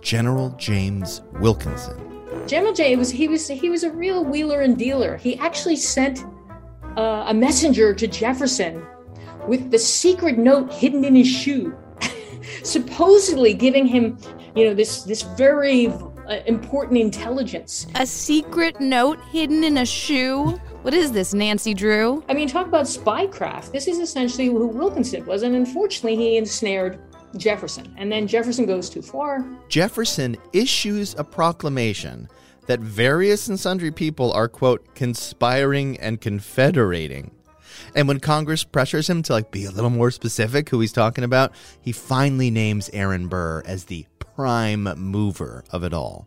General 0.00 0.50
James 0.58 1.22
Wilkinson. 1.34 2.12
General 2.46 2.72
James 2.72 2.98
was 2.98 3.10
he 3.10 3.28
was 3.28 3.48
he 3.48 3.70
was 3.70 3.84
a 3.84 3.92
real 3.92 4.24
wheeler 4.24 4.62
and 4.62 4.76
dealer. 4.76 5.16
He 5.16 5.36
actually 5.38 5.76
sent 5.76 6.24
uh, 6.96 7.26
a 7.28 7.34
messenger 7.34 7.94
to 7.94 8.06
Jefferson 8.06 8.84
with 9.46 9.70
the 9.70 9.78
secret 9.78 10.38
note 10.38 10.72
hidden 10.72 11.04
in 11.04 11.14
his 11.14 11.28
shoe, 11.28 11.76
supposedly 12.62 13.54
giving 13.54 13.86
him, 13.86 14.18
you 14.54 14.64
know, 14.66 14.74
this 14.74 15.02
this 15.02 15.22
very 15.22 15.88
uh, 15.88 16.40
important 16.46 16.98
intelligence. 16.98 17.86
A 17.96 18.06
secret 18.06 18.80
note 18.80 19.18
hidden 19.30 19.64
in 19.64 19.78
a 19.78 19.86
shoe? 19.86 20.60
What 20.82 20.94
is 20.94 21.12
this, 21.12 21.34
Nancy 21.34 21.74
Drew? 21.74 22.24
I 22.28 22.34
mean, 22.34 22.48
talk 22.48 22.66
about 22.66 22.86
spycraft. 22.86 23.72
This 23.72 23.86
is 23.86 23.98
essentially 23.98 24.46
who 24.46 24.66
Wilkinson 24.66 25.24
was, 25.26 25.42
and 25.42 25.54
unfortunately, 25.54 26.16
he 26.16 26.36
ensnared 26.36 26.98
Jefferson. 27.36 27.94
And 27.96 28.10
then 28.10 28.26
Jefferson 28.26 28.66
goes 28.66 28.90
too 28.90 29.02
far. 29.02 29.44
Jefferson 29.68 30.36
issues 30.52 31.14
a 31.18 31.24
proclamation 31.24 32.28
that 32.66 32.80
various 32.80 33.48
and 33.48 33.58
sundry 33.58 33.90
people 33.90 34.32
are, 34.32 34.48
quote, 34.48 34.94
conspiring 34.94 35.98
and 35.98 36.20
confederating. 36.20 37.32
And 37.94 38.08
when 38.08 38.20
Congress 38.20 38.64
pressures 38.64 39.08
him 39.08 39.22
to 39.24 39.32
like 39.32 39.50
be 39.50 39.64
a 39.64 39.70
little 39.70 39.90
more 39.90 40.10
specific 40.10 40.68
who 40.70 40.80
he's 40.80 40.92
talking 40.92 41.24
about, 41.24 41.52
he 41.80 41.92
finally 41.92 42.50
names 42.50 42.90
Aaron 42.92 43.28
Burr 43.28 43.62
as 43.66 43.84
the 43.84 44.06
prime 44.18 44.84
mover 44.96 45.64
of 45.70 45.84
it 45.84 45.92
all. 45.92 46.26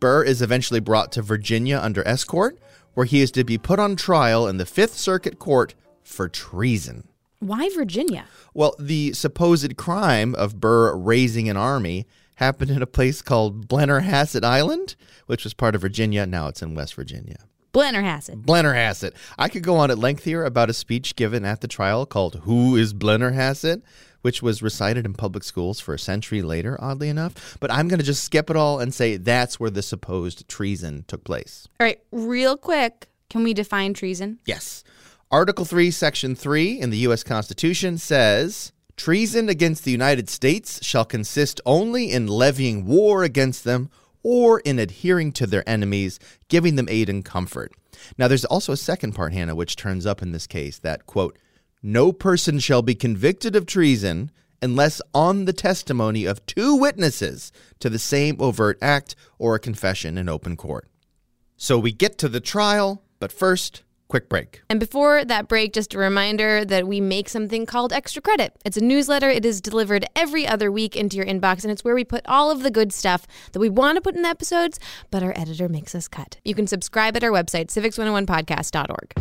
Burr 0.00 0.24
is 0.24 0.42
eventually 0.42 0.80
brought 0.80 1.12
to 1.12 1.22
Virginia 1.22 1.78
under 1.78 2.06
escort, 2.06 2.58
where 2.94 3.06
he 3.06 3.20
is 3.20 3.30
to 3.32 3.44
be 3.44 3.58
put 3.58 3.78
on 3.78 3.96
trial 3.96 4.46
in 4.46 4.58
the 4.58 4.66
Fifth 4.66 4.94
Circuit 4.94 5.38
Court 5.38 5.74
for 6.02 6.28
treason. 6.28 7.08
Why 7.38 7.70
Virginia? 7.74 8.26
Well, 8.54 8.74
the 8.78 9.12
supposed 9.14 9.76
crime 9.76 10.34
of 10.34 10.60
Burr 10.60 10.94
raising 10.96 11.48
an 11.48 11.56
army 11.56 12.06
happened 12.36 12.70
in 12.70 12.82
a 12.82 12.86
place 12.86 13.22
called 13.22 13.68
Blennerhassett 13.68 14.44
Island, 14.44 14.96
which 15.26 15.44
was 15.44 15.54
part 15.54 15.74
of 15.74 15.80
Virginia. 15.80 16.26
Now 16.26 16.48
it's 16.48 16.62
in 16.62 16.74
West 16.74 16.94
Virginia. 16.94 17.38
Blennerhassett. 17.72 18.44
Blennerhassett. 18.44 19.14
I 19.38 19.48
could 19.48 19.62
go 19.62 19.76
on 19.76 19.90
at 19.90 19.98
length 19.98 20.24
here 20.24 20.44
about 20.44 20.70
a 20.70 20.74
speech 20.74 21.16
given 21.16 21.44
at 21.44 21.60
the 21.60 21.68
trial 21.68 22.04
called 22.06 22.40
Who 22.44 22.76
is 22.76 22.92
Blennerhassett? 22.94 23.82
which 24.22 24.40
was 24.40 24.62
recited 24.62 25.04
in 25.04 25.12
public 25.12 25.42
schools 25.44 25.80
for 25.80 25.94
a 25.94 25.98
century 25.98 26.42
later, 26.42 26.78
oddly 26.80 27.08
enough. 27.08 27.56
But 27.60 27.72
I'm 27.72 27.88
going 27.88 27.98
to 27.98 28.06
just 28.06 28.24
skip 28.24 28.48
it 28.50 28.56
all 28.56 28.78
and 28.78 28.94
say 28.94 29.16
that's 29.16 29.60
where 29.60 29.70
the 29.70 29.82
supposed 29.82 30.48
treason 30.48 31.04
took 31.08 31.24
place. 31.24 31.68
All 31.78 31.84
right, 31.84 32.00
real 32.12 32.56
quick, 32.56 33.08
can 33.28 33.42
we 33.42 33.52
define 33.52 33.94
treason? 33.94 34.38
Yes. 34.46 34.84
Article 35.30 35.64
3, 35.64 35.90
Section 35.90 36.34
3 36.36 36.80
in 36.80 36.90
the 36.90 36.98
U.S. 36.98 37.22
Constitution 37.22 37.98
says 37.98 38.72
treason 38.96 39.48
against 39.48 39.84
the 39.84 39.90
United 39.90 40.28
States 40.28 40.84
shall 40.84 41.04
consist 41.04 41.60
only 41.66 42.10
in 42.12 42.26
levying 42.26 42.86
war 42.86 43.24
against 43.24 43.64
them 43.64 43.90
or 44.22 44.60
in 44.60 44.78
adhering 44.78 45.32
to 45.32 45.46
their 45.46 45.68
enemies, 45.68 46.18
giving 46.48 46.76
them 46.76 46.88
aid 46.88 47.08
and 47.08 47.24
comfort. 47.24 47.72
Now, 48.18 48.28
there's 48.28 48.44
also 48.44 48.72
a 48.72 48.76
second 48.76 49.12
part, 49.12 49.32
Hannah, 49.32 49.54
which 49.54 49.76
turns 49.76 50.06
up 50.06 50.22
in 50.22 50.32
this 50.32 50.46
case 50.46 50.78
that, 50.80 51.06
quote, 51.06 51.38
no 51.82 52.12
person 52.12 52.58
shall 52.58 52.82
be 52.82 52.94
convicted 52.94 53.56
of 53.56 53.66
treason 53.66 54.30
unless 54.62 55.02
on 55.12 55.44
the 55.44 55.52
testimony 55.52 56.24
of 56.24 56.46
two 56.46 56.76
witnesses 56.76 57.50
to 57.80 57.90
the 57.90 57.98
same 57.98 58.36
overt 58.40 58.78
act 58.80 59.16
or 59.38 59.56
a 59.56 59.60
confession 59.60 60.16
in 60.16 60.28
open 60.28 60.56
court. 60.56 60.88
So 61.56 61.78
we 61.78 61.92
get 61.92 62.18
to 62.18 62.28
the 62.28 62.40
trial, 62.40 63.02
but 63.18 63.32
first, 63.32 63.82
quick 64.12 64.28
break. 64.28 64.60
And 64.68 64.78
before 64.78 65.24
that 65.24 65.48
break, 65.48 65.72
just 65.72 65.94
a 65.94 65.98
reminder 65.98 66.66
that 66.66 66.86
we 66.86 67.00
make 67.00 67.30
something 67.30 67.64
called 67.64 67.94
Extra 67.94 68.20
Credit. 68.20 68.52
It's 68.62 68.76
a 68.76 68.84
newsletter. 68.84 69.30
It 69.30 69.46
is 69.46 69.62
delivered 69.62 70.04
every 70.14 70.46
other 70.46 70.70
week 70.70 70.94
into 70.94 71.16
your 71.16 71.24
inbox, 71.24 71.62
and 71.62 71.72
it's 71.72 71.82
where 71.82 71.94
we 71.94 72.04
put 72.04 72.20
all 72.26 72.50
of 72.50 72.62
the 72.62 72.70
good 72.70 72.92
stuff 72.92 73.26
that 73.52 73.58
we 73.58 73.70
want 73.70 73.96
to 73.96 74.02
put 74.02 74.14
in 74.14 74.20
the 74.20 74.28
episodes, 74.28 74.78
but 75.10 75.22
our 75.22 75.32
editor 75.34 75.66
makes 75.66 75.94
us 75.94 76.08
cut. 76.08 76.36
You 76.44 76.54
can 76.54 76.66
subscribe 76.66 77.16
at 77.16 77.24
our 77.24 77.30
website, 77.30 77.68
civics101podcast.org. 77.68 79.14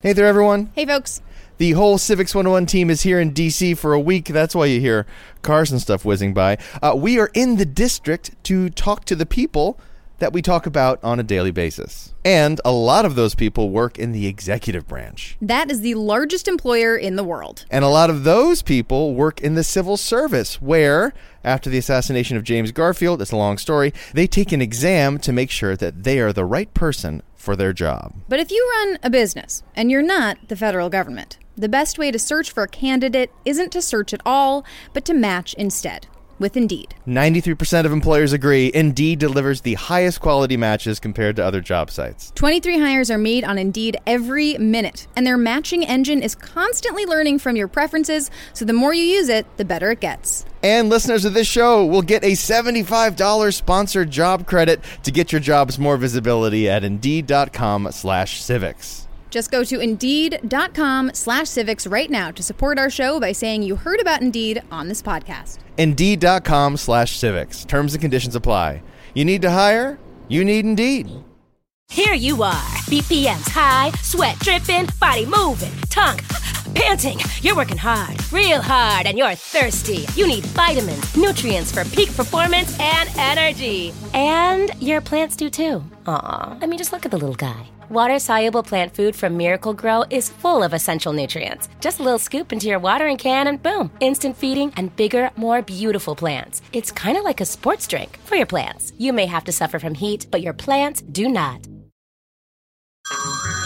Hey 0.00 0.12
there, 0.12 0.26
everyone. 0.26 0.70
Hey, 0.74 0.84
folks. 0.84 1.22
The 1.56 1.72
whole 1.72 1.96
Civics 1.96 2.34
101 2.34 2.66
team 2.66 2.90
is 2.90 3.00
here 3.00 3.18
in 3.18 3.32
DC 3.32 3.78
for 3.78 3.94
a 3.94 4.00
week. 4.00 4.26
That's 4.26 4.54
why 4.54 4.66
you 4.66 4.80
hear 4.80 5.06
cars 5.40 5.72
and 5.72 5.80
stuff 5.80 6.04
whizzing 6.04 6.34
by. 6.34 6.58
Uh, 6.82 6.92
we 6.94 7.18
are 7.18 7.30
in 7.32 7.56
the 7.56 7.64
district 7.64 8.32
to 8.44 8.68
talk 8.68 9.06
to 9.06 9.16
the 9.16 9.24
people 9.24 9.80
that 10.22 10.32
we 10.32 10.40
talk 10.40 10.66
about 10.66 11.02
on 11.02 11.18
a 11.18 11.24
daily 11.24 11.50
basis. 11.50 12.14
And 12.24 12.60
a 12.64 12.70
lot 12.70 13.04
of 13.04 13.16
those 13.16 13.34
people 13.34 13.70
work 13.70 13.98
in 13.98 14.12
the 14.12 14.28
executive 14.28 14.86
branch. 14.86 15.36
That 15.42 15.68
is 15.68 15.80
the 15.80 15.96
largest 15.96 16.46
employer 16.46 16.96
in 16.96 17.16
the 17.16 17.24
world. 17.24 17.64
And 17.72 17.84
a 17.84 17.88
lot 17.88 18.08
of 18.08 18.22
those 18.22 18.62
people 18.62 19.16
work 19.16 19.40
in 19.40 19.56
the 19.56 19.64
civil 19.64 19.96
service, 19.96 20.62
where, 20.62 21.12
after 21.42 21.68
the 21.68 21.78
assassination 21.78 22.36
of 22.36 22.44
James 22.44 22.70
Garfield, 22.70 23.20
it's 23.20 23.32
a 23.32 23.36
long 23.36 23.58
story, 23.58 23.92
they 24.14 24.28
take 24.28 24.52
an 24.52 24.62
exam 24.62 25.18
to 25.18 25.32
make 25.32 25.50
sure 25.50 25.76
that 25.76 26.04
they 26.04 26.20
are 26.20 26.32
the 26.32 26.44
right 26.44 26.72
person 26.72 27.24
for 27.34 27.56
their 27.56 27.72
job. 27.72 28.14
But 28.28 28.38
if 28.38 28.52
you 28.52 28.64
run 28.76 28.98
a 29.02 29.10
business 29.10 29.64
and 29.74 29.90
you're 29.90 30.02
not 30.02 30.38
the 30.46 30.54
federal 30.54 30.88
government, 30.88 31.38
the 31.56 31.68
best 31.68 31.98
way 31.98 32.12
to 32.12 32.18
search 32.20 32.52
for 32.52 32.62
a 32.62 32.68
candidate 32.68 33.32
isn't 33.44 33.72
to 33.72 33.82
search 33.82 34.14
at 34.14 34.22
all, 34.24 34.64
but 34.92 35.04
to 35.06 35.14
match 35.14 35.52
instead 35.54 36.06
with 36.42 36.56
Indeed. 36.56 36.94
93% 37.06 37.86
of 37.86 37.92
employers 37.92 38.34
agree 38.34 38.70
Indeed 38.74 39.18
delivers 39.18 39.62
the 39.62 39.74
highest 39.74 40.20
quality 40.20 40.58
matches 40.58 41.00
compared 41.00 41.36
to 41.36 41.44
other 41.44 41.62
job 41.62 41.90
sites. 41.90 42.30
23 42.34 42.78
hires 42.78 43.10
are 43.10 43.16
made 43.16 43.44
on 43.44 43.56
Indeed 43.56 43.96
every 44.06 44.58
minute, 44.58 45.06
and 45.16 45.26
their 45.26 45.38
matching 45.38 45.84
engine 45.86 46.22
is 46.22 46.34
constantly 46.34 47.06
learning 47.06 47.38
from 47.38 47.56
your 47.56 47.68
preferences, 47.68 48.30
so 48.52 48.66
the 48.66 48.74
more 48.74 48.92
you 48.92 49.04
use 49.04 49.30
it, 49.30 49.46
the 49.56 49.64
better 49.64 49.92
it 49.92 50.00
gets. 50.00 50.44
And 50.62 50.90
listeners 50.90 51.24
of 51.24 51.32
this 51.32 51.46
show 51.46 51.86
will 51.86 52.02
get 52.02 52.22
a 52.22 52.32
$75 52.32 53.54
sponsored 53.54 54.10
job 54.10 54.46
credit 54.46 54.80
to 55.04 55.10
get 55.10 55.32
your 55.32 55.40
jobs 55.40 55.78
more 55.78 55.96
visibility 55.96 56.68
at 56.68 56.84
Indeed.com 56.84 57.88
slash 57.92 58.42
civics. 58.42 59.08
Just 59.32 59.50
go 59.50 59.64
to 59.64 59.80
Indeed.com 59.80 61.12
slash 61.14 61.48
civics 61.48 61.86
right 61.86 62.10
now 62.10 62.30
to 62.30 62.42
support 62.42 62.78
our 62.78 62.90
show 62.90 63.18
by 63.18 63.32
saying 63.32 63.62
you 63.62 63.76
heard 63.76 63.98
about 63.98 64.20
Indeed 64.20 64.62
on 64.70 64.88
this 64.88 65.00
podcast. 65.00 65.61
Indeed.com 65.76 66.78
slash 66.78 67.18
civics. 67.18 67.64
Terms 67.66 67.92
and 67.92 68.00
conditions 68.00 68.34
apply. 68.34 68.82
You 69.14 69.26
need 69.26 69.42
to 69.42 69.50
hire? 69.50 69.98
You 70.28 70.44
need 70.44 70.64
Indeed. 70.64 71.10
Here 71.90 72.14
you 72.14 72.42
are, 72.42 72.78
BPM's 72.88 73.48
high, 73.48 73.90
sweat 74.00 74.38
dripping, 74.38 74.88
body 74.98 75.26
moving, 75.26 75.72
tongue 75.90 76.20
panting. 76.74 77.18
You're 77.40 77.56
working 77.56 77.76
hard, 77.76 78.16
real 78.32 78.60
hard, 78.60 79.06
and 79.06 79.18
you're 79.18 79.34
thirsty. 79.34 80.06
You 80.14 80.26
need 80.26 80.44
vitamins, 80.46 81.16
nutrients 81.16 81.72
for 81.72 81.84
peak 81.84 82.14
performance 82.14 82.76
and 82.80 83.08
energy. 83.16 83.92
And 84.14 84.70
your 84.80 85.00
plants 85.00 85.36
do 85.36 85.50
too. 85.50 85.84
Aw, 86.06 86.58
I 86.60 86.66
mean, 86.66 86.78
just 86.78 86.92
look 86.92 87.04
at 87.04 87.10
the 87.10 87.18
little 87.18 87.34
guy. 87.34 87.66
Water 87.92 88.18
soluble 88.18 88.62
plant 88.62 88.94
food 88.94 89.14
from 89.14 89.36
Miracle-Gro 89.36 90.04
is 90.08 90.30
full 90.30 90.62
of 90.62 90.72
essential 90.72 91.12
nutrients. 91.12 91.68
Just 91.78 92.00
a 92.00 92.02
little 92.02 92.18
scoop 92.18 92.50
into 92.50 92.66
your 92.66 92.78
watering 92.78 93.18
can, 93.18 93.46
and 93.46 93.62
boom, 93.62 93.90
instant 94.00 94.34
feeding 94.34 94.72
and 94.78 94.96
bigger, 94.96 95.30
more 95.36 95.60
beautiful 95.60 96.16
plants. 96.16 96.62
It's 96.72 96.90
kind 96.90 97.18
of 97.18 97.22
like 97.22 97.42
a 97.42 97.44
sports 97.44 97.86
drink 97.86 98.18
for 98.24 98.34
your 98.34 98.46
plants. 98.46 98.94
You 98.96 99.12
may 99.12 99.26
have 99.26 99.44
to 99.44 99.52
suffer 99.52 99.78
from 99.78 99.92
heat, 99.92 100.26
but 100.30 100.40
your 100.40 100.54
plants 100.54 101.02
do 101.02 101.28
not. 101.28 101.68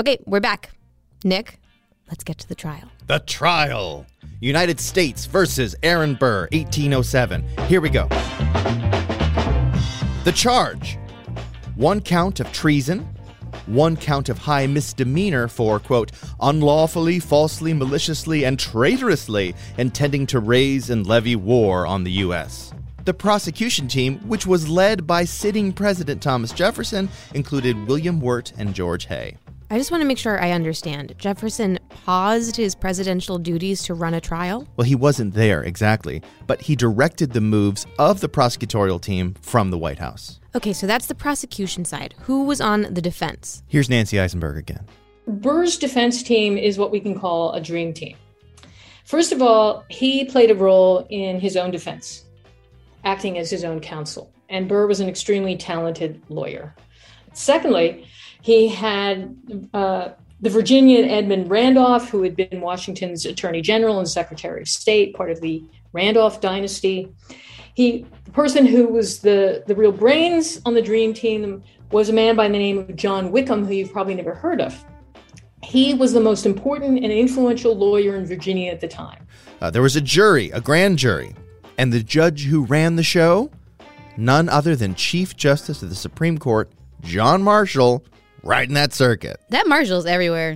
Okay, 0.00 0.18
we're 0.26 0.40
back. 0.40 0.72
Nick, 1.22 1.60
let's 2.08 2.24
get 2.24 2.38
to 2.38 2.48
the 2.48 2.56
trial. 2.56 2.90
The 3.06 3.20
trial. 3.20 4.06
United 4.40 4.80
States 4.80 5.26
versus 5.26 5.76
Aaron 5.84 6.16
Burr, 6.16 6.48
1807. 6.50 7.44
Here 7.68 7.80
we 7.80 7.90
go. 7.90 8.08
The 10.24 10.32
charge 10.34 10.98
one 11.76 12.00
count 12.00 12.40
of 12.40 12.52
treason, 12.52 13.00
one 13.66 13.96
count 13.96 14.28
of 14.28 14.38
high 14.38 14.66
misdemeanor 14.66 15.46
for, 15.46 15.78
quote, 15.78 16.10
unlawfully, 16.40 17.20
falsely, 17.20 17.72
maliciously, 17.72 18.44
and 18.44 18.58
traitorously 18.58 19.54
intending 19.78 20.26
to 20.26 20.40
raise 20.40 20.90
and 20.90 21.06
levy 21.06 21.36
war 21.36 21.86
on 21.86 22.02
the 22.02 22.12
U.S. 22.12 22.72
The 23.04 23.14
prosecution 23.14 23.86
team, 23.86 24.18
which 24.28 24.46
was 24.46 24.68
led 24.68 25.06
by 25.06 25.24
sitting 25.24 25.72
President 25.72 26.20
Thomas 26.22 26.52
Jefferson, 26.52 27.08
included 27.34 27.86
William 27.86 28.20
Wirt 28.20 28.52
and 28.56 28.74
George 28.74 29.06
Hay. 29.06 29.36
I 29.74 29.76
just 29.76 29.90
want 29.90 30.02
to 30.02 30.06
make 30.06 30.18
sure 30.18 30.40
I 30.40 30.52
understand. 30.52 31.16
Jefferson 31.18 31.80
paused 31.88 32.54
his 32.54 32.76
presidential 32.76 33.38
duties 33.38 33.82
to 33.82 33.94
run 33.94 34.14
a 34.14 34.20
trial? 34.20 34.68
Well, 34.76 34.84
he 34.84 34.94
wasn't 34.94 35.34
there 35.34 35.64
exactly, 35.64 36.22
but 36.46 36.60
he 36.60 36.76
directed 36.76 37.32
the 37.32 37.40
moves 37.40 37.84
of 37.98 38.20
the 38.20 38.28
prosecutorial 38.28 39.00
team 39.00 39.34
from 39.42 39.72
the 39.72 39.76
White 39.76 39.98
House. 39.98 40.38
Okay, 40.54 40.72
so 40.72 40.86
that's 40.86 41.06
the 41.06 41.14
prosecution 41.16 41.84
side. 41.84 42.14
Who 42.20 42.44
was 42.44 42.60
on 42.60 42.82
the 42.82 43.02
defense? 43.02 43.64
Here's 43.66 43.90
Nancy 43.90 44.16
Isenberg 44.16 44.58
again. 44.58 44.86
Burr's 45.26 45.76
defense 45.76 46.22
team 46.22 46.56
is 46.56 46.78
what 46.78 46.92
we 46.92 47.00
can 47.00 47.18
call 47.18 47.52
a 47.54 47.60
dream 47.60 47.92
team. 47.92 48.16
First 49.04 49.32
of 49.32 49.42
all, 49.42 49.84
he 49.88 50.24
played 50.24 50.52
a 50.52 50.54
role 50.54 51.04
in 51.10 51.40
his 51.40 51.56
own 51.56 51.72
defense. 51.72 52.26
acting 53.02 53.38
as 53.38 53.50
his 53.50 53.64
own 53.64 53.80
counsel. 53.80 54.32
And 54.48 54.68
Burr 54.68 54.86
was 54.86 55.00
an 55.00 55.08
extremely 55.08 55.56
talented 55.56 56.22
lawyer. 56.28 56.76
Secondly, 57.32 58.06
he 58.44 58.68
had 58.68 59.34
uh, 59.72 60.10
the 60.42 60.50
Virginian 60.50 61.08
Edmund 61.08 61.48
Randolph, 61.48 62.10
who 62.10 62.22
had 62.22 62.36
been 62.36 62.60
Washington's 62.60 63.24
Attorney 63.24 63.62
General 63.62 64.00
and 64.00 64.06
Secretary 64.06 64.60
of 64.60 64.68
State, 64.68 65.14
part 65.14 65.30
of 65.30 65.40
the 65.40 65.64
Randolph 65.94 66.42
dynasty. 66.42 67.10
He, 67.72 68.04
the 68.26 68.30
person 68.32 68.66
who 68.66 68.86
was 68.86 69.20
the, 69.20 69.64
the 69.66 69.74
real 69.74 69.92
brains 69.92 70.60
on 70.66 70.74
the 70.74 70.82
Dream 70.82 71.14
Team 71.14 71.62
was 71.90 72.10
a 72.10 72.12
man 72.12 72.36
by 72.36 72.48
the 72.48 72.58
name 72.58 72.80
of 72.80 72.94
John 72.96 73.32
Wickham, 73.32 73.64
who 73.64 73.72
you've 73.72 73.92
probably 73.94 74.14
never 74.14 74.34
heard 74.34 74.60
of. 74.60 74.84
He 75.62 75.94
was 75.94 76.12
the 76.12 76.20
most 76.20 76.44
important 76.44 77.02
and 77.02 77.10
influential 77.10 77.74
lawyer 77.74 78.14
in 78.14 78.26
Virginia 78.26 78.70
at 78.70 78.80
the 78.82 78.88
time. 78.88 79.26
Uh, 79.62 79.70
there 79.70 79.80
was 79.80 79.96
a 79.96 80.02
jury, 80.02 80.50
a 80.50 80.60
grand 80.60 80.98
jury, 80.98 81.34
and 81.78 81.94
the 81.94 82.02
judge 82.02 82.44
who 82.44 82.66
ran 82.66 82.96
the 82.96 83.02
show, 83.02 83.50
none 84.18 84.50
other 84.50 84.76
than 84.76 84.94
Chief 84.94 85.34
Justice 85.34 85.82
of 85.82 85.88
the 85.88 85.94
Supreme 85.94 86.36
Court, 86.36 86.70
John 87.00 87.42
Marshall, 87.42 88.04
riding 88.44 88.74
that 88.74 88.92
circuit. 88.92 89.40
That 89.50 89.66
Marshall's 89.66 90.06
everywhere. 90.06 90.50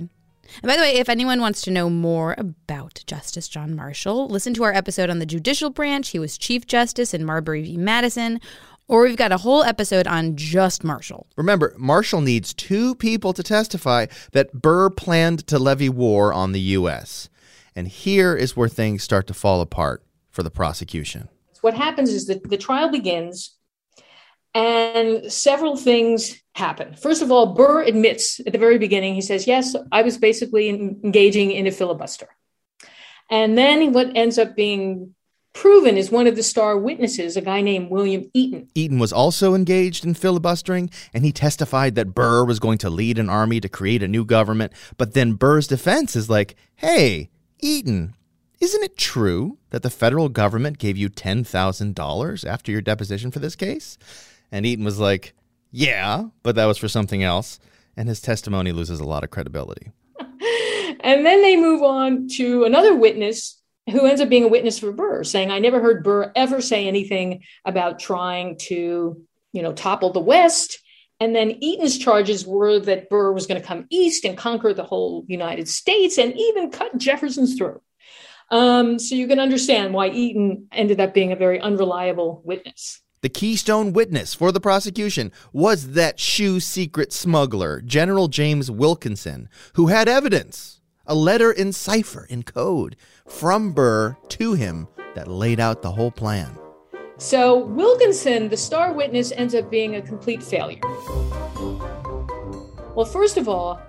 And 0.61 0.67
by 0.67 0.75
the 0.75 0.81
way, 0.81 0.95
if 0.95 1.09
anyone 1.09 1.41
wants 1.41 1.61
to 1.63 1.71
know 1.71 1.89
more 1.89 2.35
about 2.37 3.03
Justice 3.05 3.47
John 3.47 3.75
Marshall, 3.75 4.27
listen 4.27 4.53
to 4.55 4.63
our 4.63 4.73
episode 4.73 5.09
on 5.09 5.19
the 5.19 5.25
judicial 5.25 5.69
branch. 5.69 6.09
He 6.09 6.19
was 6.19 6.37
Chief 6.37 6.65
Justice 6.65 7.13
in 7.13 7.23
Marbury 7.23 7.63
v. 7.63 7.77
Madison. 7.77 8.39
Or 8.87 9.03
we've 9.03 9.15
got 9.15 9.31
a 9.31 9.37
whole 9.37 9.63
episode 9.63 10.07
on 10.07 10.35
just 10.35 10.83
Marshall. 10.83 11.27
Remember, 11.35 11.75
Marshall 11.77 12.21
needs 12.21 12.55
two 12.55 12.95
people 12.95 13.33
to 13.33 13.43
testify 13.43 14.07
that 14.31 14.51
Burr 14.51 14.89
planned 14.89 15.45
to 15.47 15.59
levy 15.59 15.89
war 15.89 16.33
on 16.33 16.53
the 16.53 16.59
U.S. 16.59 17.29
And 17.75 17.87
here 17.87 18.35
is 18.35 18.57
where 18.57 18.67
things 18.67 19.03
start 19.03 19.27
to 19.27 19.35
fall 19.35 19.61
apart 19.61 20.03
for 20.31 20.41
the 20.41 20.49
prosecution. 20.49 21.29
What 21.61 21.75
happens 21.75 22.09
is 22.09 22.25
that 22.27 22.49
the 22.49 22.57
trial 22.57 22.89
begins 22.89 23.58
and 24.53 25.31
several 25.31 25.77
things 25.77 26.41
happen. 26.55 26.95
First 26.95 27.21
of 27.21 27.31
all, 27.31 27.53
Burr 27.53 27.83
admits 27.83 28.39
at 28.45 28.51
the 28.51 28.59
very 28.59 28.77
beginning, 28.77 29.15
he 29.15 29.21
says, 29.21 29.47
Yes, 29.47 29.75
I 29.91 30.01
was 30.01 30.17
basically 30.17 30.69
engaging 30.69 31.51
in 31.51 31.67
a 31.67 31.71
filibuster. 31.71 32.27
And 33.29 33.57
then 33.57 33.93
what 33.93 34.15
ends 34.15 34.39
up 34.39 34.55
being 34.55 35.13
proven 35.53 35.97
is 35.97 36.11
one 36.11 36.27
of 36.27 36.35
the 36.35 36.43
star 36.43 36.77
witnesses, 36.77 37.37
a 37.37 37.41
guy 37.41 37.61
named 37.61 37.89
William 37.89 38.29
Eaton. 38.33 38.69
Eaton 38.75 38.99
was 38.99 39.13
also 39.13 39.53
engaged 39.53 40.05
in 40.05 40.13
filibustering, 40.13 40.89
and 41.13 41.25
he 41.25 41.31
testified 41.31 41.95
that 41.95 42.15
Burr 42.15 42.45
was 42.45 42.59
going 42.59 42.77
to 42.79 42.89
lead 42.89 43.19
an 43.19 43.29
army 43.29 43.59
to 43.59 43.69
create 43.69 44.03
a 44.03 44.07
new 44.07 44.25
government. 44.25 44.73
But 44.97 45.13
then 45.13 45.33
Burr's 45.33 45.67
defense 45.67 46.15
is 46.15 46.29
like, 46.29 46.55
Hey, 46.75 47.29
Eaton, 47.59 48.15
isn't 48.59 48.83
it 48.83 48.97
true 48.97 49.57
that 49.69 49.83
the 49.83 49.89
federal 49.89 50.29
government 50.29 50.79
gave 50.79 50.97
you 50.97 51.09
$10,000 51.09 52.47
after 52.47 52.71
your 52.71 52.81
deposition 52.81 53.31
for 53.31 53.39
this 53.39 53.55
case? 53.55 53.97
And 54.51 54.65
Eaton 54.65 54.85
was 54.85 54.99
like, 54.99 55.33
Yeah, 55.71 56.25
but 56.43 56.55
that 56.55 56.65
was 56.65 56.77
for 56.77 56.87
something 56.87 57.23
else. 57.23 57.59
And 57.95 58.07
his 58.07 58.21
testimony 58.21 58.71
loses 58.71 58.99
a 58.99 59.05
lot 59.05 59.23
of 59.23 59.29
credibility. 59.29 59.91
and 60.19 61.25
then 61.25 61.41
they 61.41 61.57
move 61.57 61.83
on 61.83 62.27
to 62.35 62.63
another 62.63 62.95
witness 62.95 63.59
who 63.89 64.05
ends 64.05 64.21
up 64.21 64.29
being 64.29 64.43
a 64.43 64.49
witness 64.49 64.79
for 64.79 64.91
Burr, 64.91 65.23
saying, 65.23 65.51
I 65.51 65.59
never 65.59 65.81
heard 65.81 66.03
Burr 66.03 66.31
ever 66.35 66.61
say 66.61 66.87
anything 66.87 67.43
about 67.65 67.99
trying 67.99 68.57
to, 68.67 69.21
you 69.51 69.61
know, 69.61 69.73
topple 69.73 70.11
the 70.11 70.19
West. 70.19 70.79
And 71.19 71.35
then 71.35 71.57
Eaton's 71.59 71.97
charges 71.97 72.45
were 72.45 72.79
that 72.79 73.09
Burr 73.09 73.33
was 73.33 73.47
going 73.47 73.59
to 73.59 73.67
come 73.67 73.85
east 73.89 74.23
and 74.25 74.37
conquer 74.37 74.73
the 74.73 74.83
whole 74.83 75.25
United 75.27 75.67
States 75.67 76.17
and 76.17 76.33
even 76.37 76.71
cut 76.71 76.97
Jefferson's 76.97 77.57
throat. 77.57 77.83
Um, 78.51 78.99
so 78.99 79.15
you 79.15 79.27
can 79.27 79.39
understand 79.39 79.93
why 79.93 80.09
Eaton 80.09 80.67
ended 80.71 80.99
up 80.99 81.13
being 81.13 81.31
a 81.31 81.35
very 81.35 81.59
unreliable 81.59 82.41
witness. 82.45 83.01
The 83.21 83.27
keystone 83.27 83.91
witness 83.91 84.33
for 84.33 84.53
the 84.53 84.61
prosecution 84.61 85.33
was 85.51 85.91
that 85.91 86.21
shoe 86.21 86.61
secret 86.61 87.11
smuggler, 87.11 87.81
General 87.81 88.29
James 88.29 88.71
Wilkinson, 88.71 89.49
who 89.73 89.87
had 89.87 90.07
evidence, 90.07 90.79
a 91.05 91.13
letter 91.13 91.51
in 91.51 91.73
cipher, 91.73 92.25
in 92.29 92.43
code, 92.43 92.95
from 93.27 93.73
Burr 93.73 94.15
to 94.29 94.53
him 94.53 94.87
that 95.15 95.27
laid 95.27 95.59
out 95.59 95.81
the 95.81 95.91
whole 95.91 96.11
plan. 96.11 96.57
So 97.17 97.57
Wilkinson, 97.65 98.47
the 98.47 98.55
star 98.55 98.93
witness, 98.93 99.33
ends 99.33 99.53
up 99.53 99.69
being 99.69 99.97
a 99.97 100.01
complete 100.01 100.41
failure. 100.41 100.79
Well, 102.95 103.09
first 103.11 103.35
of 103.35 103.49
all, 103.49 103.81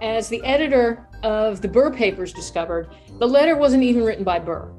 as 0.00 0.28
the 0.28 0.44
editor 0.44 1.04
of 1.24 1.60
the 1.60 1.66
Burr 1.66 1.90
papers 1.90 2.32
discovered, 2.32 2.88
the 3.18 3.26
letter 3.26 3.56
wasn't 3.56 3.82
even 3.82 4.04
written 4.04 4.22
by 4.22 4.38
Burr. 4.38 4.70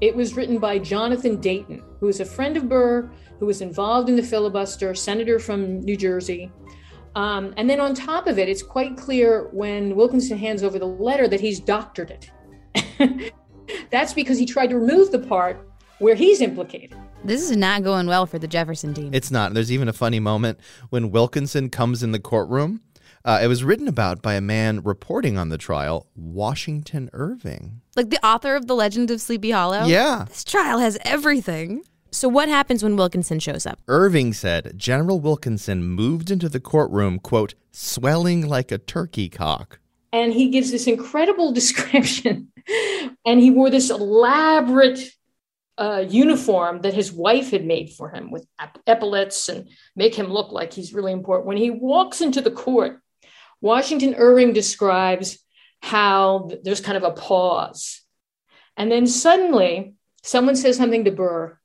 It 0.00 0.14
was 0.14 0.36
written 0.36 0.58
by 0.58 0.78
Jonathan 0.78 1.40
Dayton, 1.40 1.82
who 2.00 2.08
is 2.08 2.20
a 2.20 2.24
friend 2.24 2.56
of 2.56 2.68
Burr, 2.68 3.10
who 3.38 3.46
was 3.46 3.62
involved 3.62 4.08
in 4.08 4.16
the 4.16 4.22
filibuster, 4.22 4.94
senator 4.94 5.38
from 5.38 5.80
New 5.80 5.96
Jersey. 5.96 6.52
Um, 7.14 7.54
and 7.56 7.68
then 7.68 7.80
on 7.80 7.94
top 7.94 8.26
of 8.26 8.38
it, 8.38 8.48
it's 8.48 8.62
quite 8.62 8.96
clear 8.96 9.48
when 9.52 9.96
Wilkinson 9.96 10.36
hands 10.36 10.62
over 10.62 10.78
the 10.78 10.86
letter 10.86 11.26
that 11.28 11.40
he's 11.40 11.60
doctored 11.60 12.10
it. 12.10 13.32
That's 13.90 14.12
because 14.12 14.38
he 14.38 14.44
tried 14.44 14.68
to 14.68 14.78
remove 14.78 15.12
the 15.12 15.18
part 15.18 15.66
where 15.98 16.14
he's 16.14 16.42
implicated. 16.42 16.94
This 17.24 17.50
is 17.50 17.56
not 17.56 17.82
going 17.82 18.06
well 18.06 18.26
for 18.26 18.38
the 18.38 18.46
Jefferson 18.46 18.92
team. 18.92 19.14
It's 19.14 19.30
not. 19.30 19.54
There's 19.54 19.72
even 19.72 19.88
a 19.88 19.94
funny 19.94 20.20
moment 20.20 20.60
when 20.90 21.10
Wilkinson 21.10 21.70
comes 21.70 22.02
in 22.02 22.12
the 22.12 22.20
courtroom. 22.20 22.82
Uh, 23.26 23.40
it 23.42 23.48
was 23.48 23.64
written 23.64 23.88
about 23.88 24.22
by 24.22 24.34
a 24.34 24.40
man 24.40 24.80
reporting 24.84 25.36
on 25.36 25.48
the 25.48 25.58
trial, 25.58 26.06
Washington 26.14 27.10
Irving. 27.12 27.80
Like 27.96 28.10
the 28.10 28.24
author 28.24 28.54
of 28.54 28.68
The 28.68 28.74
Legend 28.76 29.10
of 29.10 29.20
Sleepy 29.20 29.50
Hollow? 29.50 29.84
Yeah. 29.84 30.26
This 30.28 30.44
trial 30.44 30.78
has 30.78 30.96
everything. 31.04 31.82
So, 32.12 32.28
what 32.28 32.48
happens 32.48 32.84
when 32.84 32.94
Wilkinson 32.96 33.40
shows 33.40 33.66
up? 33.66 33.80
Irving 33.88 34.32
said 34.32 34.74
General 34.76 35.18
Wilkinson 35.18 35.82
moved 35.82 36.30
into 36.30 36.48
the 36.48 36.60
courtroom, 36.60 37.18
quote, 37.18 37.54
swelling 37.72 38.46
like 38.46 38.70
a 38.70 38.78
turkey 38.78 39.28
cock. 39.28 39.80
And 40.12 40.32
he 40.32 40.48
gives 40.48 40.70
this 40.70 40.86
incredible 40.86 41.50
description. 41.60 42.52
and 43.26 43.40
he 43.40 43.50
wore 43.50 43.70
this 43.70 43.90
elaborate 43.90 45.10
uh, 45.78 46.04
uniform 46.08 46.82
that 46.82 46.94
his 46.94 47.12
wife 47.12 47.50
had 47.50 47.66
made 47.66 47.90
for 47.90 48.08
him 48.08 48.30
with 48.30 48.46
epaulets 48.86 49.48
and 49.48 49.68
make 49.96 50.14
him 50.14 50.28
look 50.28 50.52
like 50.52 50.72
he's 50.72 50.94
really 50.94 51.12
important. 51.12 51.48
When 51.48 51.56
he 51.56 51.70
walks 51.70 52.20
into 52.20 52.40
the 52.40 52.52
court, 52.52 53.02
Washington 53.60 54.14
Irving 54.16 54.52
describes 54.52 55.38
how 55.80 56.50
there's 56.62 56.80
kind 56.80 56.96
of 56.96 57.04
a 57.04 57.12
pause. 57.12 58.02
And 58.76 58.90
then 58.90 59.06
suddenly, 59.06 59.94
someone 60.22 60.56
says 60.56 60.76
something 60.76 61.04
to 61.04 61.10
Burr. 61.10 61.58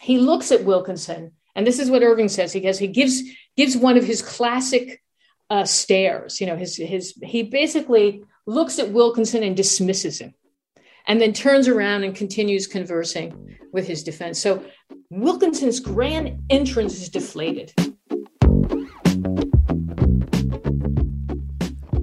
He 0.00 0.18
looks 0.18 0.52
at 0.52 0.64
Wilkinson, 0.64 1.32
and 1.54 1.66
this 1.66 1.78
is 1.78 1.90
what 1.90 2.02
Irving 2.02 2.28
says. 2.28 2.52
He 2.52 2.60
goes, 2.60 2.78
he 2.78 2.88
gives 2.88 3.22
gives 3.56 3.76
one 3.76 3.96
of 3.96 4.04
his 4.04 4.22
classic 4.22 5.02
uh, 5.50 5.64
stares. 5.64 6.40
You 6.40 6.46
know, 6.46 6.56
his 6.56 6.76
his 6.76 7.14
he 7.22 7.42
basically 7.42 8.22
looks 8.46 8.78
at 8.78 8.90
Wilkinson 8.90 9.42
and 9.42 9.56
dismisses 9.56 10.20
him, 10.20 10.34
and 11.06 11.20
then 11.20 11.32
turns 11.32 11.68
around 11.68 12.04
and 12.04 12.14
continues 12.14 12.66
conversing 12.66 13.56
with 13.72 13.86
his 13.86 14.02
defense. 14.04 14.38
So 14.38 14.64
Wilkinson's 15.10 15.80
grand 15.80 16.42
entrance 16.50 17.00
is 17.00 17.08
deflated. 17.08 17.72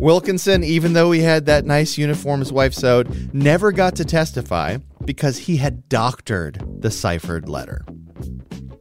Wilkinson, 0.05 0.63
even 0.63 0.93
though 0.93 1.11
he 1.11 1.21
had 1.21 1.47
that 1.47 1.65
nice 1.65 1.97
uniform 1.97 2.39
his 2.39 2.53
wife 2.53 2.75
sewed, 2.75 3.33
never 3.33 3.71
got 3.71 3.95
to 3.95 4.05
testify 4.05 4.77
because 5.03 5.35
he 5.35 5.57
had 5.57 5.89
doctored 5.89 6.63
the 6.79 6.91
ciphered 6.91 7.49
letter. 7.49 7.83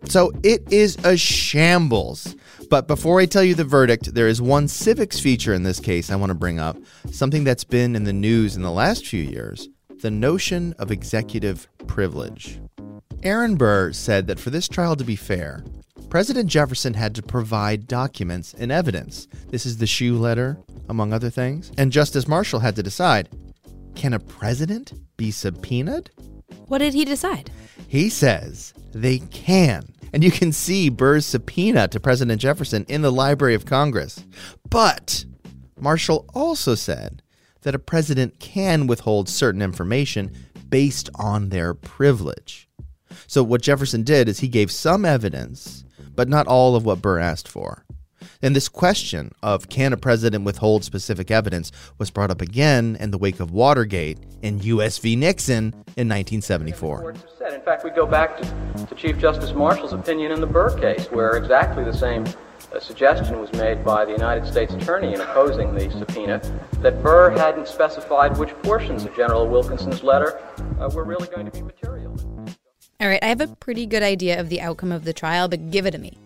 So 0.05 0.33
it 0.43 0.71
is 0.71 0.99
a 1.03 1.17
shambles. 1.17 2.37
But 2.69 2.87
before 2.87 3.21
I 3.21 3.25
tell 3.25 3.43
you 3.43 3.55
the 3.55 3.65
verdict, 3.65 4.13
there 4.13 4.29
is 4.29 4.43
one 4.43 4.69
civics 4.69 5.19
feature 5.19 5.55
in 5.55 5.63
this 5.63 5.81
case 5.81 6.11
I 6.11 6.17
want 6.17 6.29
to 6.29 6.35
bring 6.35 6.59
up, 6.59 6.77
something 7.11 7.43
that's 7.43 7.65
been 7.65 7.97
in 7.97 8.05
the 8.05 8.13
news 8.13 8.55
in 8.55 8.61
the 8.61 8.71
last 8.71 9.07
few 9.07 9.23
years 9.23 9.71
the 10.03 10.11
notion 10.11 10.75
of 10.79 10.91
executive 10.91 11.67
privilege. 11.87 12.61
Aaron 13.23 13.57
Burr 13.57 13.95
said 13.95 14.27
that 14.27 14.39
for 14.39 14.51
this 14.51 14.69
trial 14.69 14.95
to 14.97 15.05
be 15.05 15.17
fair, 15.17 15.65
President 16.15 16.49
Jefferson 16.49 16.95
had 16.95 17.13
to 17.17 17.25
provide 17.25 17.89
documents 17.89 18.55
and 18.55 18.71
evidence. 18.71 19.27
This 19.49 19.67
is 19.67 19.79
the 19.79 19.87
shoe 19.89 20.17
letter, 20.17 20.57
among 20.89 21.13
other 21.13 21.29
things. 21.29 21.73
And 21.77 21.91
Justice 21.91 22.29
Marshall 22.29 22.61
had 22.61 22.77
to 22.77 22.85
decide 22.85 23.29
can 23.97 24.13
a 24.13 24.21
president 24.21 24.93
be 25.17 25.33
subpoenaed? 25.33 26.11
What 26.69 26.79
did 26.79 26.95
he 26.95 27.05
decide? 27.05 27.51
He 27.89 28.09
says 28.09 28.75
they 28.93 29.19
can. 29.19 29.93
And 30.13 30.23
you 30.23 30.31
can 30.31 30.53
see 30.53 30.89
Burr's 30.89 31.27
subpoena 31.27 31.89
to 31.89 31.99
President 31.99 32.41
Jefferson 32.41 32.87
in 32.89 33.03
the 33.03 33.11
Library 33.11 33.57
of 33.57 33.67
Congress. 33.67 34.23
But 34.71 35.25
Marshall 35.81 36.27
also 36.33 36.77
said 36.77 37.25
that 37.63 37.75
a 37.75 37.81
president 37.81 38.39
can 38.39 38.87
withhold 38.87 39.29
certain 39.29 39.63
information 39.63 40.31
based 40.69 41.11
on 41.17 41.49
their 41.49 41.75
privilege. 41.75 42.69
So, 43.27 43.43
what 43.43 43.63
Jefferson 43.63 44.05
did 44.05 44.29
is 44.29 44.39
he 44.39 44.49
gave 44.49 44.71
some 44.71 45.05
evidence, 45.05 45.84
but 46.15 46.29
not 46.29 46.47
all 46.47 46.77
of 46.77 46.85
what 46.85 47.03
Burr 47.03 47.19
asked 47.19 47.49
for. 47.49 47.85
And 48.43 48.55
this 48.55 48.69
question 48.69 49.33
of 49.43 49.69
can 49.69 49.93
a 49.93 49.97
president 49.97 50.45
withhold 50.45 50.85
specific 50.85 51.31
evidence 51.31 51.71
was 51.99 52.11
brought 52.11 52.31
up 52.31 52.41
again 52.41 52.97
in 53.01 53.11
the 53.11 53.19
wake 53.19 53.41
of 53.41 53.51
Watergate 53.51 54.19
in 54.43 54.61
US 54.61 54.99
v. 54.99 55.17
Nixon 55.17 55.73
in 55.97 56.09
1974. 56.09 57.15
In 57.53 57.61
fact, 57.61 57.85
we 57.85 57.91
go 57.91 58.07
back 58.07 58.39
to, 58.39 58.87
to 58.87 58.95
Chief 58.95 59.19
Justice 59.19 59.53
Marshall's 59.53 59.93
opinion 59.93 60.33
in 60.33 60.41
the 60.41 60.47
Burr 60.47 60.79
case, 60.79 61.07
where 61.07 61.37
exactly 61.37 61.85
the 61.85 61.93
same 61.93 62.25
uh, 62.75 62.81
suggestion 62.81 63.41
was 63.41 63.53
made 63.53 63.85
by 63.85 64.05
the 64.05 64.13
United 64.13 64.47
States 64.47 64.75
Attorney 64.75 65.15
in 65.15 65.21
opposing 65.21 65.75
the 65.75 65.91
subpoena 65.91 66.41
that 66.81 67.03
Burr 67.03 67.31
hadn't 67.31 67.69
specified 67.69 68.37
which 68.39 68.51
portions 68.63 69.05
of 69.05 69.15
General 69.15 69.47
Wilkinson's 69.47 70.03
letter 70.03 70.41
uh, 70.81 70.91
were 70.93 71.05
really 71.05 71.29
going 71.29 71.47
to 71.47 71.53
be 71.53 71.63
material. 71.63 72.17
All 73.05 73.11
right, 73.11 73.23
I 73.23 73.27
have 73.27 73.43
a 73.43 73.49
pretty 73.49 73.85
good 73.85 74.03
idea 74.03 74.41
of 74.41 74.49
the 74.49 74.63
outcome 74.63 74.91
of 74.91 75.05
the 75.05 75.13
trial, 75.13 75.47
but 75.47 75.71
give 75.71 75.85
it 75.85 75.91
to 75.91 75.99
me. 75.99 76.17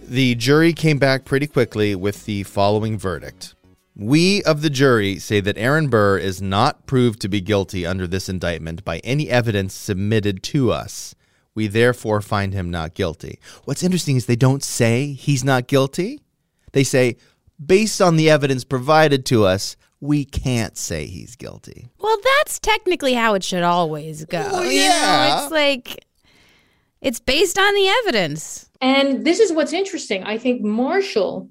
The 0.00 0.34
jury 0.34 0.72
came 0.72 0.98
back 0.98 1.24
pretty 1.24 1.46
quickly 1.46 1.94
with 1.94 2.24
the 2.24 2.42
following 2.42 2.98
verdict. 2.98 3.54
We 3.94 4.42
of 4.42 4.60
the 4.60 4.68
jury 4.68 5.20
say 5.20 5.38
that 5.38 5.56
Aaron 5.56 5.86
Burr 5.86 6.18
is 6.18 6.42
not 6.42 6.86
proved 6.86 7.20
to 7.20 7.28
be 7.28 7.40
guilty 7.40 7.86
under 7.86 8.08
this 8.08 8.28
indictment 8.28 8.84
by 8.84 8.98
any 9.04 9.30
evidence 9.30 9.74
submitted 9.74 10.42
to 10.42 10.72
us. 10.72 11.14
We 11.54 11.68
therefore 11.68 12.20
find 12.20 12.52
him 12.52 12.68
not 12.68 12.94
guilty. 12.94 13.38
What's 13.64 13.84
interesting 13.84 14.16
is 14.16 14.26
they 14.26 14.34
don't 14.34 14.64
say 14.64 15.12
he's 15.12 15.44
not 15.44 15.68
guilty. 15.68 16.18
They 16.72 16.82
say, 16.82 17.16
based 17.64 18.02
on 18.02 18.16
the 18.16 18.28
evidence 18.28 18.64
provided 18.64 19.24
to 19.26 19.44
us, 19.44 19.76
we 20.00 20.24
can't 20.24 20.76
say 20.76 21.06
he's 21.06 21.36
guilty. 21.36 21.86
Well, 22.00 22.18
that's 22.40 22.58
technically 22.58 23.14
how 23.14 23.34
it 23.34 23.44
should 23.44 23.62
always 23.62 24.24
go. 24.24 24.40
Well, 24.40 24.64
You 24.64 24.80
know, 24.80 24.84
yeah. 24.86 25.42
it's 25.44 25.52
like 25.52 26.04
it's 27.04 27.20
based 27.20 27.58
on 27.58 27.74
the 27.74 27.86
evidence. 27.86 28.68
And 28.80 29.24
this 29.24 29.38
is 29.38 29.52
what's 29.52 29.72
interesting. 29.72 30.24
I 30.24 30.38
think 30.38 30.62
Marshall 30.62 31.50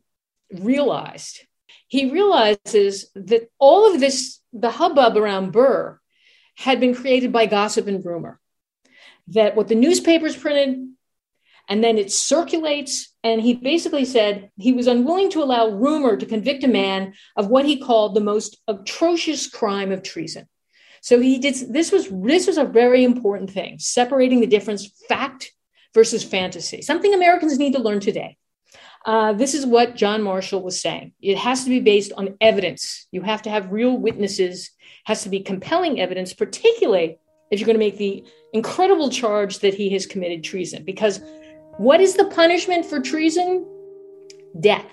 realized 0.52 1.40
he 1.88 2.10
realizes 2.12 3.12
that 3.14 3.50
all 3.60 3.94
of 3.94 4.00
this, 4.00 4.40
the 4.52 4.72
hubbub 4.72 5.16
around 5.16 5.52
Burr, 5.52 6.00
had 6.56 6.80
been 6.80 6.96
created 6.96 7.32
by 7.32 7.46
gossip 7.46 7.88
and 7.88 8.04
rumor. 8.04 8.40
That 9.28 9.56
what 9.56 9.68
the 9.68 9.76
newspapers 9.76 10.36
printed, 10.36 10.90
and 11.70 11.84
then 11.84 12.00
it 12.00 12.12
circulates. 12.12 13.14
And 13.24 13.42
he 13.42 13.54
basically 13.54 14.06
said 14.06 14.50
he 14.58 14.74
was 14.74 14.88
unwilling 14.88 15.30
to 15.32 15.44
allow 15.44 15.70
rumor 15.70 16.18
to 16.18 16.26
convict 16.26 16.64
a 16.64 16.68
man 16.68 17.14
of 17.38 17.48
what 17.48 17.66
he 17.66 17.78
called 17.78 18.16
the 18.16 18.22
most 18.22 18.58
atrocious 18.68 19.48
crime 19.48 19.92
of 19.92 20.02
treason. 20.02 20.48
So 21.04 21.20
he 21.20 21.38
did 21.38 21.56
this 21.74 21.92
was 21.92 22.08
this 22.10 22.48
was 22.48 22.58
a 22.58 22.64
very 22.64 23.04
important 23.04 23.52
thing, 23.52 23.78
separating 23.78 24.40
the 24.40 24.48
difference 24.48 24.88
fact 25.10 25.52
versus 25.94 26.24
fantasy, 26.24 26.82
something 26.82 27.14
Americans 27.14 27.60
need 27.60 27.74
to 27.74 27.80
learn 27.80 28.00
today. 28.00 28.38
Uh, 29.06 29.34
this 29.34 29.54
is 29.54 29.66
what 29.66 29.98
John 29.98 30.24
Marshall 30.24 30.64
was 30.64 30.80
saying. 30.80 31.12
It 31.22 31.38
has 31.38 31.66
to 31.66 31.70
be 31.70 31.82
based 31.82 32.14
on 32.14 32.38
evidence. 32.40 33.06
You 33.12 33.22
have 33.22 33.42
to 33.42 33.50
have 33.50 33.70
real 33.70 33.98
witnesses, 33.98 34.72
has 35.04 35.24
to 35.24 35.30
be 35.30 35.42
compelling 35.42 36.00
evidence, 36.00 36.32
particularly 36.32 37.18
if 37.52 37.60
you're 37.60 37.68
going 37.68 37.76
to 37.76 37.86
make 37.86 37.98
the 37.98 38.24
incredible 38.54 39.10
charge 39.10 39.60
that 39.60 39.74
he 39.74 39.90
has 39.90 40.06
committed 40.06 40.42
treason. 40.42 40.86
Because 40.86 41.20
what 41.80 42.00
is 42.00 42.16
the 42.16 42.26
punishment 42.26 42.86
for 42.86 43.02
treason? 43.02 43.68
Death. 44.58 44.90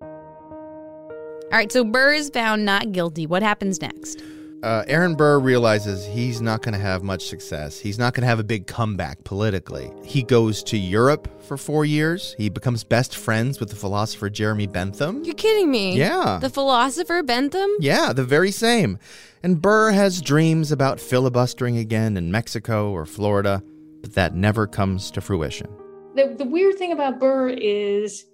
All 0.00 1.58
right, 1.58 1.70
so 1.70 1.84
Burr 1.84 2.14
is 2.14 2.30
found 2.30 2.64
not 2.64 2.92
guilty. 2.92 3.26
What 3.26 3.42
happens 3.42 3.82
next? 3.82 4.22
Uh, 4.62 4.84
Aaron 4.88 5.14
Burr 5.14 5.38
realizes 5.38 6.04
he's 6.04 6.42
not 6.42 6.60
going 6.60 6.74
to 6.74 6.80
have 6.80 7.02
much 7.02 7.26
success. 7.26 7.80
He's 7.80 7.98
not 7.98 8.12
going 8.12 8.22
to 8.22 8.26
have 8.26 8.38
a 8.38 8.44
big 8.44 8.66
comeback 8.66 9.24
politically. 9.24 9.90
He 10.04 10.22
goes 10.22 10.62
to 10.64 10.76
Europe 10.76 11.42
for 11.44 11.56
four 11.56 11.86
years. 11.86 12.34
He 12.36 12.50
becomes 12.50 12.84
best 12.84 13.16
friends 13.16 13.58
with 13.58 13.70
the 13.70 13.76
philosopher 13.76 14.28
Jeremy 14.28 14.66
Bentham. 14.66 15.24
You're 15.24 15.34
kidding 15.34 15.70
me. 15.70 15.96
Yeah. 15.96 16.38
The 16.42 16.50
philosopher 16.50 17.22
Bentham? 17.22 17.70
Yeah, 17.80 18.12
the 18.12 18.24
very 18.24 18.50
same. 18.50 18.98
And 19.42 19.62
Burr 19.62 19.92
has 19.92 20.20
dreams 20.20 20.70
about 20.70 21.00
filibustering 21.00 21.78
again 21.78 22.18
in 22.18 22.30
Mexico 22.30 22.90
or 22.90 23.06
Florida, 23.06 23.62
but 24.02 24.12
that 24.12 24.34
never 24.34 24.66
comes 24.66 25.10
to 25.12 25.22
fruition. 25.22 25.68
The, 26.16 26.34
the 26.36 26.44
weird 26.44 26.76
thing 26.76 26.92
about 26.92 27.18
Burr 27.18 27.48
is, 27.48 28.26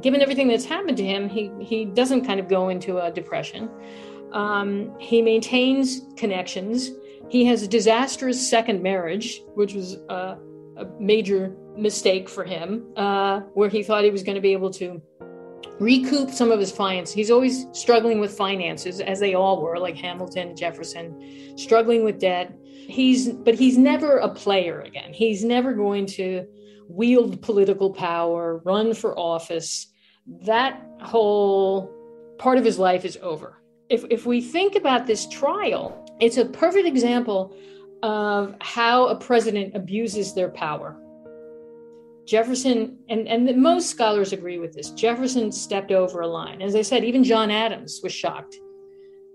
given 0.00 0.20
everything 0.20 0.48
that's 0.48 0.64
happened 0.64 0.96
to 0.96 1.04
him, 1.04 1.28
he, 1.28 1.52
he 1.60 1.84
doesn't 1.84 2.24
kind 2.24 2.40
of 2.40 2.48
go 2.48 2.70
into 2.70 2.98
a 2.98 3.12
depression. 3.12 3.70
Um, 4.32 4.96
he 4.98 5.22
maintains 5.22 6.02
connections. 6.16 6.90
He 7.28 7.44
has 7.46 7.62
a 7.62 7.68
disastrous 7.68 8.48
second 8.48 8.82
marriage, 8.82 9.42
which 9.54 9.74
was 9.74 9.96
uh, 10.08 10.36
a 10.76 10.86
major 10.98 11.54
mistake 11.76 12.28
for 12.28 12.44
him, 12.44 12.86
uh, 12.96 13.40
where 13.54 13.68
he 13.68 13.82
thought 13.82 14.04
he 14.04 14.10
was 14.10 14.22
going 14.22 14.34
to 14.34 14.40
be 14.40 14.52
able 14.52 14.70
to 14.70 15.00
recoup 15.78 16.30
some 16.30 16.50
of 16.50 16.60
his 16.60 16.70
finances. 16.70 17.14
He's 17.14 17.30
always 17.30 17.66
struggling 17.72 18.20
with 18.20 18.36
finances, 18.36 19.00
as 19.00 19.20
they 19.20 19.34
all 19.34 19.62
were, 19.62 19.78
like 19.78 19.96
Hamilton, 19.96 20.56
Jefferson, 20.56 21.56
struggling 21.56 22.04
with 22.04 22.18
debt. 22.18 22.52
He's, 22.64 23.28
but 23.28 23.54
he's 23.54 23.78
never 23.78 24.18
a 24.18 24.28
player 24.28 24.80
again. 24.80 25.12
He's 25.12 25.44
never 25.44 25.72
going 25.72 26.06
to 26.06 26.46
wield 26.88 27.40
political 27.40 27.92
power, 27.92 28.60
run 28.64 28.92
for 28.94 29.18
office. 29.18 29.86
That 30.26 30.82
whole 31.00 31.94
part 32.38 32.58
of 32.58 32.64
his 32.64 32.78
life 32.78 33.04
is 33.04 33.16
over 33.22 33.59
if, 33.90 34.04
if 34.08 34.24
we 34.24 34.40
think 34.40 34.76
about 34.76 35.06
this 35.06 35.26
trial, 35.28 36.06
it's 36.20 36.36
a 36.36 36.44
perfect 36.44 36.86
example 36.86 37.54
of 38.02 38.54
how 38.60 39.08
a 39.08 39.16
president 39.16 39.74
abuses 39.74 40.32
their 40.32 40.48
power. 40.48 40.96
Jefferson, 42.26 42.98
and, 43.08 43.26
and 43.26 43.60
most 43.60 43.90
scholars 43.90 44.32
agree 44.32 44.58
with 44.58 44.72
this, 44.72 44.90
Jefferson 44.90 45.50
stepped 45.50 45.90
over 45.90 46.20
a 46.20 46.28
line. 46.28 46.62
As 46.62 46.76
I 46.76 46.82
said, 46.82 47.04
even 47.04 47.24
John 47.24 47.50
Adams 47.50 48.00
was 48.02 48.12
shocked 48.12 48.56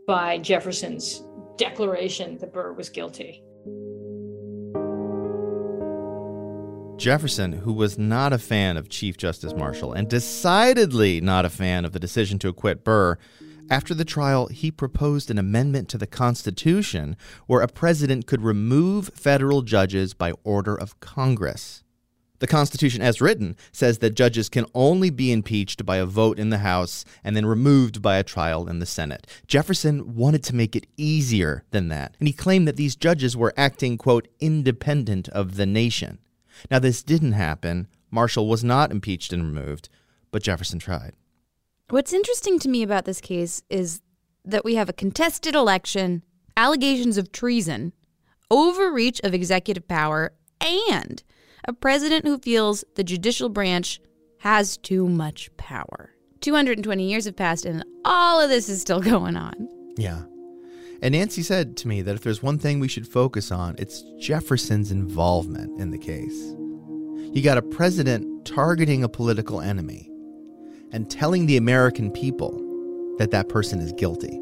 by 0.08 0.38
Jefferson's 0.38 1.24
declaration 1.58 2.38
that 2.38 2.54
Burr 2.54 2.72
was 2.72 2.90
guilty. 2.90 3.44
Jefferson, 6.98 7.52
who 7.52 7.74
was 7.74 7.98
not 7.98 8.32
a 8.32 8.38
fan 8.38 8.78
of 8.78 8.88
Chief 8.88 9.18
Justice 9.18 9.54
Marshall 9.54 9.92
and 9.92 10.08
decidedly 10.08 11.20
not 11.20 11.44
a 11.44 11.50
fan 11.50 11.84
of 11.84 11.92
the 11.92 12.00
decision 12.00 12.40
to 12.40 12.48
acquit 12.48 12.86
Burr, 12.86 13.18
after 13.70 13.94
the 13.94 14.06
trial, 14.06 14.48
he 14.48 14.72
proposed 14.72 15.32
an 15.32 15.38
amendment 15.38 15.90
to 15.90 15.98
the 15.98 16.08
Constitution 16.08 17.18
where 17.48 17.62
a 17.62 17.68
president 17.68 18.28
could 18.28 18.42
remove 18.42 19.10
federal 19.14 19.62
judges 19.62 20.14
by 20.14 20.34
order 20.44 20.76
of 20.76 21.00
Congress. 21.00 21.84
The 22.40 22.48
Constitution, 22.48 23.02
as 23.02 23.22
written, 23.22 23.56
says 23.72 24.00
that 24.00 24.16
judges 24.16 24.50
can 24.50 24.66
only 24.76 25.10
be 25.10 25.32
impeached 25.32 25.86
by 25.86 25.98
a 25.98 26.06
vote 26.06 26.38
in 26.38 26.50
the 26.50 26.60
House 26.60 27.06
and 27.24 27.36
then 27.36 27.46
removed 27.46 28.02
by 28.02 28.18
a 28.18 28.24
trial 28.24 28.68
in 28.68 28.80
the 28.80 28.86
Senate. 28.86 29.26
Jefferson 29.48 30.16
wanted 30.16 30.44
to 30.44 30.56
make 30.56 30.76
it 30.76 30.88
easier 30.98 31.64
than 31.72 31.88
that, 31.88 32.16
and 32.20 32.28
he 32.28 32.34
claimed 32.34 32.68
that 32.68 32.76
these 32.76 32.96
judges 32.96 33.38
were 33.38 33.54
acting, 33.56 33.98
quote, 33.98 34.28
independent 34.40 35.30
of 35.30 35.56
the 35.56 35.66
nation. 35.66 36.20
Now, 36.70 36.80
this 36.80 37.04
didn't 37.04 37.34
happen. 37.34 37.88
Marshall 38.12 38.48
was 38.48 38.64
not 38.64 38.92
impeached 38.92 39.32
and 39.32 39.44
removed, 39.44 39.88
but 40.30 40.44
Jefferson 40.44 40.80
tried. 40.80 41.14
What's 41.92 42.14
interesting 42.14 42.58
to 42.60 42.70
me 42.70 42.82
about 42.82 43.06
this 43.06 43.22
case 43.22 43.62
is 43.70 44.02
that 44.44 44.66
we 44.66 44.74
have 44.74 44.90
a 44.90 44.94
contested 44.94 45.54
election, 45.54 46.24
allegations 46.58 47.16
of 47.16 47.32
treason, 47.32 47.94
overreach 48.50 49.22
of 49.24 49.36
executive 49.36 49.88
power, 49.88 50.34
and 50.60 51.22
a 51.68 51.74
president 51.74 52.26
who 52.26 52.40
feels 52.40 52.84
the 52.96 53.04
judicial 53.04 53.50
branch 53.50 54.00
has 54.40 54.78
too 54.78 55.08
much 55.08 55.56
power. 55.58 56.10
220 56.42 57.08
years 57.08 57.26
have 57.26 57.36
passed, 57.36 57.66
and 57.66 57.86
all 58.04 58.42
of 58.42 58.50
this 58.50 58.68
is 58.68 58.82
still 58.82 59.00
going 59.12 59.38
on. 59.38 59.54
Yeah. 59.96 60.24
And 61.04 61.12
Nancy 61.12 61.44
said 61.44 61.78
to 61.78 61.88
me 61.88 62.02
that 62.02 62.16
if 62.16 62.22
there's 62.22 62.42
one 62.42 62.58
thing 62.58 62.80
we 62.80 62.88
should 62.88 63.08
focus 63.08 63.52
on, 63.52 63.76
it's 63.78 64.04
Jefferson's 64.20 64.92
involvement 64.92 65.80
in 65.80 65.92
the 65.92 66.00
case. 66.00 66.56
You 67.36 67.44
got 67.44 67.60
a 67.60 67.62
president 67.62 68.44
targeting 68.44 69.04
a 69.04 69.10
political 69.10 69.62
enemy 69.62 70.10
and 70.96 71.12
telling 71.12 71.46
the 71.46 71.58
American 71.58 72.10
people 72.10 72.62
that 73.18 73.30
that 73.30 73.50
person 73.50 73.80
is 73.80 73.92
guilty. 73.92 74.42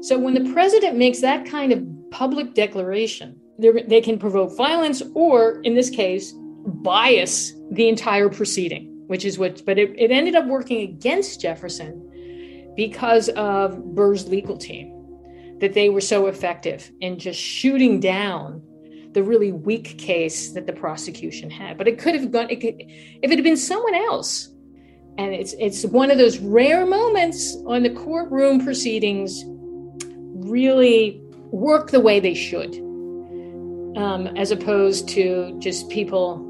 So 0.00 0.18
when 0.18 0.32
the 0.32 0.50
president 0.52 0.96
makes 0.96 1.20
that 1.20 1.44
kind 1.44 1.70
of 1.70 1.86
public 2.10 2.54
declaration, 2.54 3.38
they 3.58 4.00
can 4.00 4.18
provoke 4.18 4.56
violence 4.56 5.02
or, 5.14 5.60
in 5.64 5.74
this 5.74 5.90
case, 5.90 6.32
bias 6.66 7.52
the 7.72 7.88
entire 7.88 8.30
proceeding, 8.30 9.04
which 9.06 9.26
is 9.26 9.38
what, 9.38 9.64
but 9.66 9.78
it, 9.78 9.94
it 9.98 10.10
ended 10.10 10.34
up 10.34 10.46
working 10.46 10.80
against 10.80 11.42
Jefferson 11.42 12.72
because 12.74 13.28
of 13.30 13.94
Burr's 13.94 14.28
legal 14.28 14.56
team, 14.56 14.92
that 15.60 15.74
they 15.74 15.90
were 15.90 16.00
so 16.00 16.26
effective 16.26 16.90
in 17.00 17.18
just 17.18 17.38
shooting 17.38 18.00
down 18.00 18.62
the 19.12 19.22
really 19.22 19.52
weak 19.52 19.98
case 19.98 20.52
that 20.52 20.66
the 20.66 20.72
prosecution 20.72 21.50
had. 21.50 21.76
But 21.76 21.86
it 21.86 21.98
could 21.98 22.14
have 22.14 22.30
gone, 22.30 22.48
it 22.48 22.62
could, 22.62 22.76
if 22.78 23.30
it 23.30 23.36
had 23.36 23.44
been 23.44 23.56
someone 23.58 23.94
else, 23.94 24.52
and 25.18 25.34
it's 25.34 25.54
it's 25.58 25.84
one 25.84 26.10
of 26.10 26.18
those 26.18 26.38
rare 26.38 26.86
moments 26.86 27.56
on 27.66 27.82
the 27.82 27.90
courtroom 27.90 28.62
proceedings 28.62 29.44
really 30.48 31.20
work 31.50 31.90
the 31.90 32.00
way 32.00 32.20
they 32.20 32.34
should 32.34 32.74
um, 33.96 34.26
as 34.36 34.50
opposed 34.50 35.08
to 35.08 35.56
just 35.58 35.88
people 35.88 36.42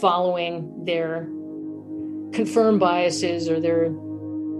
following 0.00 0.84
their 0.84 1.24
confirmed 2.32 2.80
biases 2.80 3.48
or 3.48 3.60
their 3.60 3.90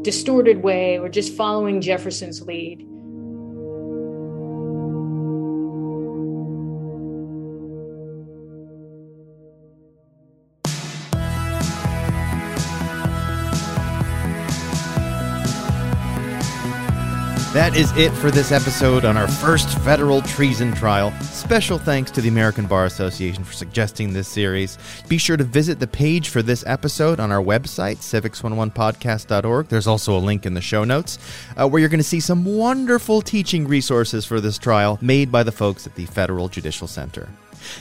distorted 0.02 0.62
way 0.62 0.98
or 0.98 1.08
just 1.08 1.34
following 1.34 1.80
Jefferson's 1.80 2.42
lead. 2.42 2.87
That 17.68 17.76
is 17.76 17.94
it 17.98 18.12
for 18.12 18.30
this 18.30 18.50
episode 18.50 19.04
on 19.04 19.18
our 19.18 19.28
first 19.28 19.68
federal 19.80 20.22
treason 20.22 20.72
trial. 20.72 21.12
Special 21.20 21.76
thanks 21.76 22.10
to 22.12 22.22
the 22.22 22.28
American 22.28 22.66
Bar 22.66 22.86
Association 22.86 23.44
for 23.44 23.52
suggesting 23.52 24.14
this 24.14 24.26
series. 24.26 24.78
Be 25.06 25.18
sure 25.18 25.36
to 25.36 25.44
visit 25.44 25.78
the 25.78 25.86
page 25.86 26.30
for 26.30 26.40
this 26.40 26.64
episode 26.66 27.20
on 27.20 27.30
our 27.30 27.42
website, 27.42 27.98
civics101podcast.org. 27.98 29.68
There's 29.68 29.86
also 29.86 30.16
a 30.16 30.18
link 30.18 30.46
in 30.46 30.54
the 30.54 30.62
show 30.62 30.84
notes 30.84 31.18
uh, 31.58 31.68
where 31.68 31.78
you're 31.78 31.90
going 31.90 31.98
to 31.98 32.04
see 32.04 32.20
some 32.20 32.46
wonderful 32.46 33.20
teaching 33.20 33.68
resources 33.68 34.24
for 34.24 34.40
this 34.40 34.56
trial 34.56 34.98
made 35.02 35.30
by 35.30 35.42
the 35.42 35.52
folks 35.52 35.86
at 35.86 35.94
the 35.94 36.06
Federal 36.06 36.48
Judicial 36.48 36.86
Center. 36.86 37.28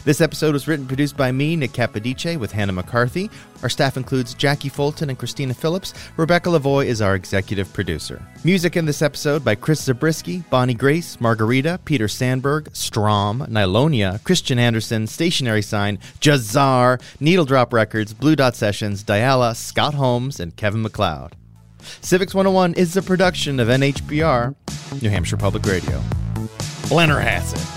This 0.05 0.21
episode 0.21 0.53
was 0.53 0.67
written 0.67 0.77
and 0.83 0.87
produced 0.87 1.17
by 1.17 1.31
me, 1.31 1.55
Nick 1.55 1.73
Capodice, 1.73 2.37
with 2.37 2.51
Hannah 2.51 2.73
McCarthy. 2.73 3.29
Our 3.63 3.69
staff 3.69 3.97
includes 3.97 4.33
Jackie 4.33 4.69
Fulton 4.69 5.09
and 5.09 5.17
Christina 5.17 5.53
Phillips. 5.53 5.93
Rebecca 6.15 6.49
Lavoie 6.49 6.85
is 6.85 7.01
our 7.01 7.15
executive 7.15 7.71
producer. 7.73 8.21
Music 8.43 8.77
in 8.77 8.85
this 8.85 9.01
episode 9.01 9.43
by 9.43 9.55
Chris 9.55 9.83
Zabriskie, 9.83 10.43
Bonnie 10.49 10.73
Grace, 10.73 11.19
Margarita, 11.19 11.79
Peter 11.85 12.07
Sandberg, 12.07 12.69
Strom, 12.73 13.45
Nylonia, 13.49 14.23
Christian 14.23 14.59
Anderson, 14.59 15.07
Stationary 15.07 15.61
Sign, 15.61 15.97
Jahzzar, 16.21 17.01
Needle 17.19 17.45
Drop 17.45 17.73
Records, 17.73 18.13
Blue 18.13 18.35
Dot 18.35 18.55
Sessions, 18.55 19.03
Diala, 19.03 19.55
Scott 19.55 19.95
Holmes, 19.95 20.39
and 20.39 20.55
Kevin 20.55 20.81
MacLeod. 20.81 21.35
Civics 22.01 22.33
101 22.33 22.73
is 22.75 22.95
a 22.97 23.01
production 23.01 23.59
of 23.59 23.67
NHPR, 23.67 24.55
New 25.01 25.09
Hampshire 25.09 25.37
Public 25.37 25.65
Radio. 25.65 26.01
Blennerhassett. 26.89 27.76